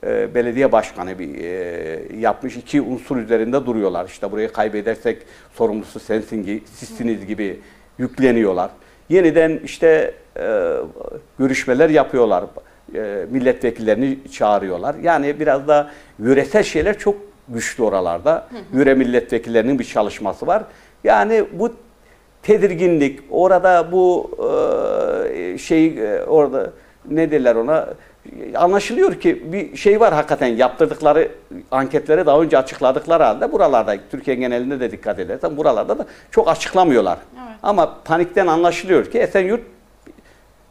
e, 0.03 0.12
e, 0.12 0.35
belediye 0.35 0.71
başkanı 0.71 1.19
bir 1.19 1.43
e, 1.43 2.17
yapmış 2.19 2.57
iki 2.57 2.81
unsur 2.81 3.17
üzerinde 3.17 3.65
duruyorlar. 3.65 4.05
İşte 4.05 4.31
burayı 4.31 4.51
kaybedersek 4.51 5.21
sorumlusu 5.53 5.99
sensin, 5.99 6.63
sizsiniz 6.73 7.25
gibi 7.25 7.59
yükleniyorlar. 7.99 8.69
Yeniden 9.09 9.59
işte 9.63 10.13
e, 10.39 10.75
görüşmeler 11.39 11.89
yapıyorlar. 11.89 12.43
E, 12.95 13.25
milletvekillerini 13.29 14.19
çağırıyorlar. 14.31 14.95
Yani 15.03 15.39
biraz 15.39 15.67
da 15.67 15.91
yöresel 16.19 16.63
şeyler 16.63 16.97
çok 16.97 17.15
güçlü 17.49 17.83
oralarda. 17.83 18.47
Yöre 18.73 18.93
milletvekillerinin 18.93 19.79
bir 19.79 19.83
çalışması 19.83 20.47
var. 20.47 20.63
Yani 21.03 21.45
bu 21.53 21.73
tedirginlik, 22.43 23.19
orada 23.29 23.91
bu 23.91 24.31
e, 25.33 25.57
şey 25.57 25.88
e, 25.88 26.23
orada 26.23 26.73
ne 27.09 27.31
derler 27.31 27.55
ona 27.55 27.89
anlaşılıyor 28.55 29.19
ki 29.19 29.53
bir 29.53 29.77
şey 29.77 29.99
var 29.99 30.13
hakikaten 30.13 30.47
yaptırdıkları 30.47 31.32
anketleri 31.71 32.25
daha 32.25 32.41
önce 32.41 32.58
açıkladıkları 32.58 33.23
halde 33.23 33.51
buralarda 33.51 33.97
Türkiye 34.12 34.36
genelinde 34.36 34.79
de 34.79 34.91
dikkat 34.91 35.19
edersen 35.19 35.58
buralarda 35.58 35.99
da 35.99 36.05
çok 36.32 36.47
açıklamıyorlar. 36.47 37.17
Evet. 37.34 37.58
Ama 37.63 37.97
panikten 38.05 38.47
anlaşılıyor 38.47 39.05
ki 39.05 39.19
Esenyurt 39.19 39.62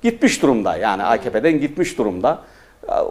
gitmiş 0.02 0.42
durumda. 0.42 0.76
Yani 0.76 1.02
AKP'den 1.02 1.60
gitmiş 1.60 1.98
durumda. 1.98 2.38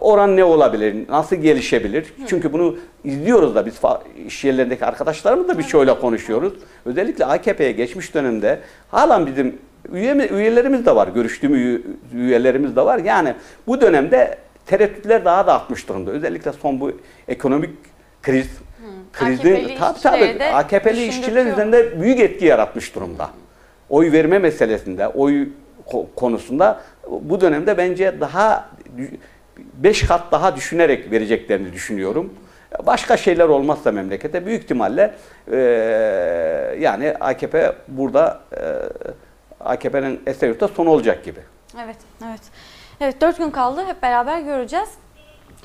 Oran 0.00 0.36
ne 0.36 0.44
olabilir? 0.44 1.08
Nasıl 1.08 1.36
gelişebilir? 1.36 2.12
Çünkü 2.26 2.52
bunu 2.52 2.76
izliyoruz 3.04 3.54
da 3.54 3.66
biz 3.66 3.74
iş 4.26 4.44
yerlerindeki 4.44 4.84
arkadaşlarımız 4.84 5.48
da 5.48 5.58
birçoğuyla 5.58 6.00
konuşuyoruz. 6.00 6.52
Özellikle 6.84 7.24
AKP'ye 7.24 7.72
geçmiş 7.72 8.14
dönemde 8.14 8.60
halen 8.90 9.26
bizim 9.26 9.58
üye, 9.92 10.14
üyelerimiz 10.28 10.86
de 10.86 10.94
var. 10.96 11.08
Görüştüğüm 11.08 11.54
üye- 11.54 11.80
üyelerimiz 12.14 12.76
de 12.76 12.84
var. 12.84 12.98
Yani 12.98 13.34
bu 13.66 13.80
dönemde 13.80 14.38
tereddütler 14.66 15.24
daha 15.24 15.46
da 15.46 15.54
artmış 15.54 15.88
durumda. 15.88 16.10
Özellikle 16.10 16.52
son 16.52 16.80
bu 16.80 16.92
ekonomik 17.28 17.70
kriz 18.22 18.48
krizin 19.12 19.54
AKP'li 19.54 19.78
tabii 19.78 19.98
tabii 20.02 20.38
AKP'li 20.54 21.06
işçiler 21.06 21.46
üzerinde 21.52 22.00
büyük 22.00 22.20
etki 22.20 22.44
yaratmış 22.46 22.94
durumda. 22.94 23.30
Oy 23.90 24.12
verme 24.12 24.38
meselesinde, 24.38 25.08
oy 25.08 25.48
ko- 25.86 26.06
konusunda 26.16 26.80
bu 27.20 27.40
dönemde 27.40 27.76
bence 27.78 28.20
daha 28.20 28.68
5 29.74 30.02
kat 30.06 30.22
daha 30.32 30.56
düşünerek 30.56 31.10
vereceklerini 31.10 31.72
düşünüyorum. 31.72 32.34
Başka 32.86 33.16
şeyler 33.16 33.48
olmazsa 33.48 33.92
memlekete 33.92 34.46
büyük 34.46 34.62
ihtimalle 34.62 35.14
e, 35.52 35.56
yani 36.80 37.14
AKP 37.20 37.72
burada 37.88 38.40
e, 38.52 38.58
AKP'nin 39.60 40.22
Esenyurt'ta 40.26 40.68
son 40.68 40.86
olacak 40.86 41.24
gibi. 41.24 41.40
Evet, 41.84 41.96
evet. 42.26 42.40
Evet, 43.00 43.20
4 43.20 43.38
gün 43.38 43.50
kaldı. 43.50 43.86
Hep 43.86 44.02
beraber 44.02 44.40
göreceğiz. 44.40 44.88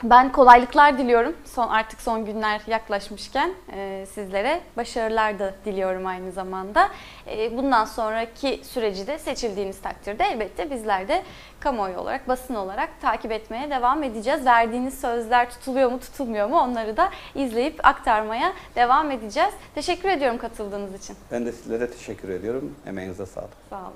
Ben 0.04 0.32
kolaylıklar 0.32 0.98
diliyorum. 0.98 1.36
Son 1.46 1.68
artık 1.68 2.02
son 2.02 2.26
günler 2.26 2.62
yaklaşmışken 2.68 3.52
e, 3.74 4.06
sizlere 4.13 4.62
başarılar 4.78 5.39
da 5.39 5.54
diliyorum 5.66 6.06
aynı 6.06 6.32
zamanda. 6.32 6.89
E, 7.28 7.58
bundan 7.58 7.86
sonraki 7.86 8.62
süreci 8.63 9.08
de 9.08 9.20
seçildiğiniz 9.20 9.82
takdirde 9.82 10.24
elbette 10.24 10.72
bizler 10.72 11.08
de 11.08 11.24
kamuoyu 11.60 11.98
olarak, 11.98 12.28
basın 12.28 12.56
olarak 12.56 13.02
takip 13.02 13.32
etmeye 13.32 13.70
devam 13.70 14.04
edeceğiz. 14.04 14.46
Verdiğiniz 14.46 15.02
sözler 15.02 15.50
tutuluyor 15.50 15.92
mu, 15.92 16.00
tutulmuyor 16.00 16.48
mu 16.48 16.60
onları 16.60 16.98
da 16.98 17.10
izleyip 17.36 17.86
aktarmaya 17.86 18.54
devam 18.76 19.12
edeceğiz. 19.12 19.54
Teşekkür 19.76 20.10
ediyorum 20.10 20.38
katıldığınız 20.38 21.04
için. 21.04 21.16
Ben 21.32 21.46
de 21.46 21.52
sizlere 21.52 21.92
teşekkür 21.92 22.30
ediyorum. 22.30 22.76
Emeğinize 22.86 23.26
sağlık. 23.26 23.50
Sağ 23.70 23.82
olun. 23.82 23.94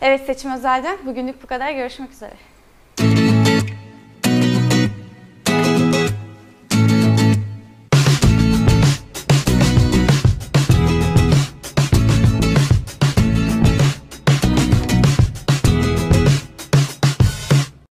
Evet 0.00 0.26
Seçim 0.26 0.52
Özel'den 0.52 0.98
bugünlük 1.06 1.42
bu 1.42 1.46
kadar. 1.46 1.72
Görüşmek 1.72 2.10
üzere. 2.10 2.51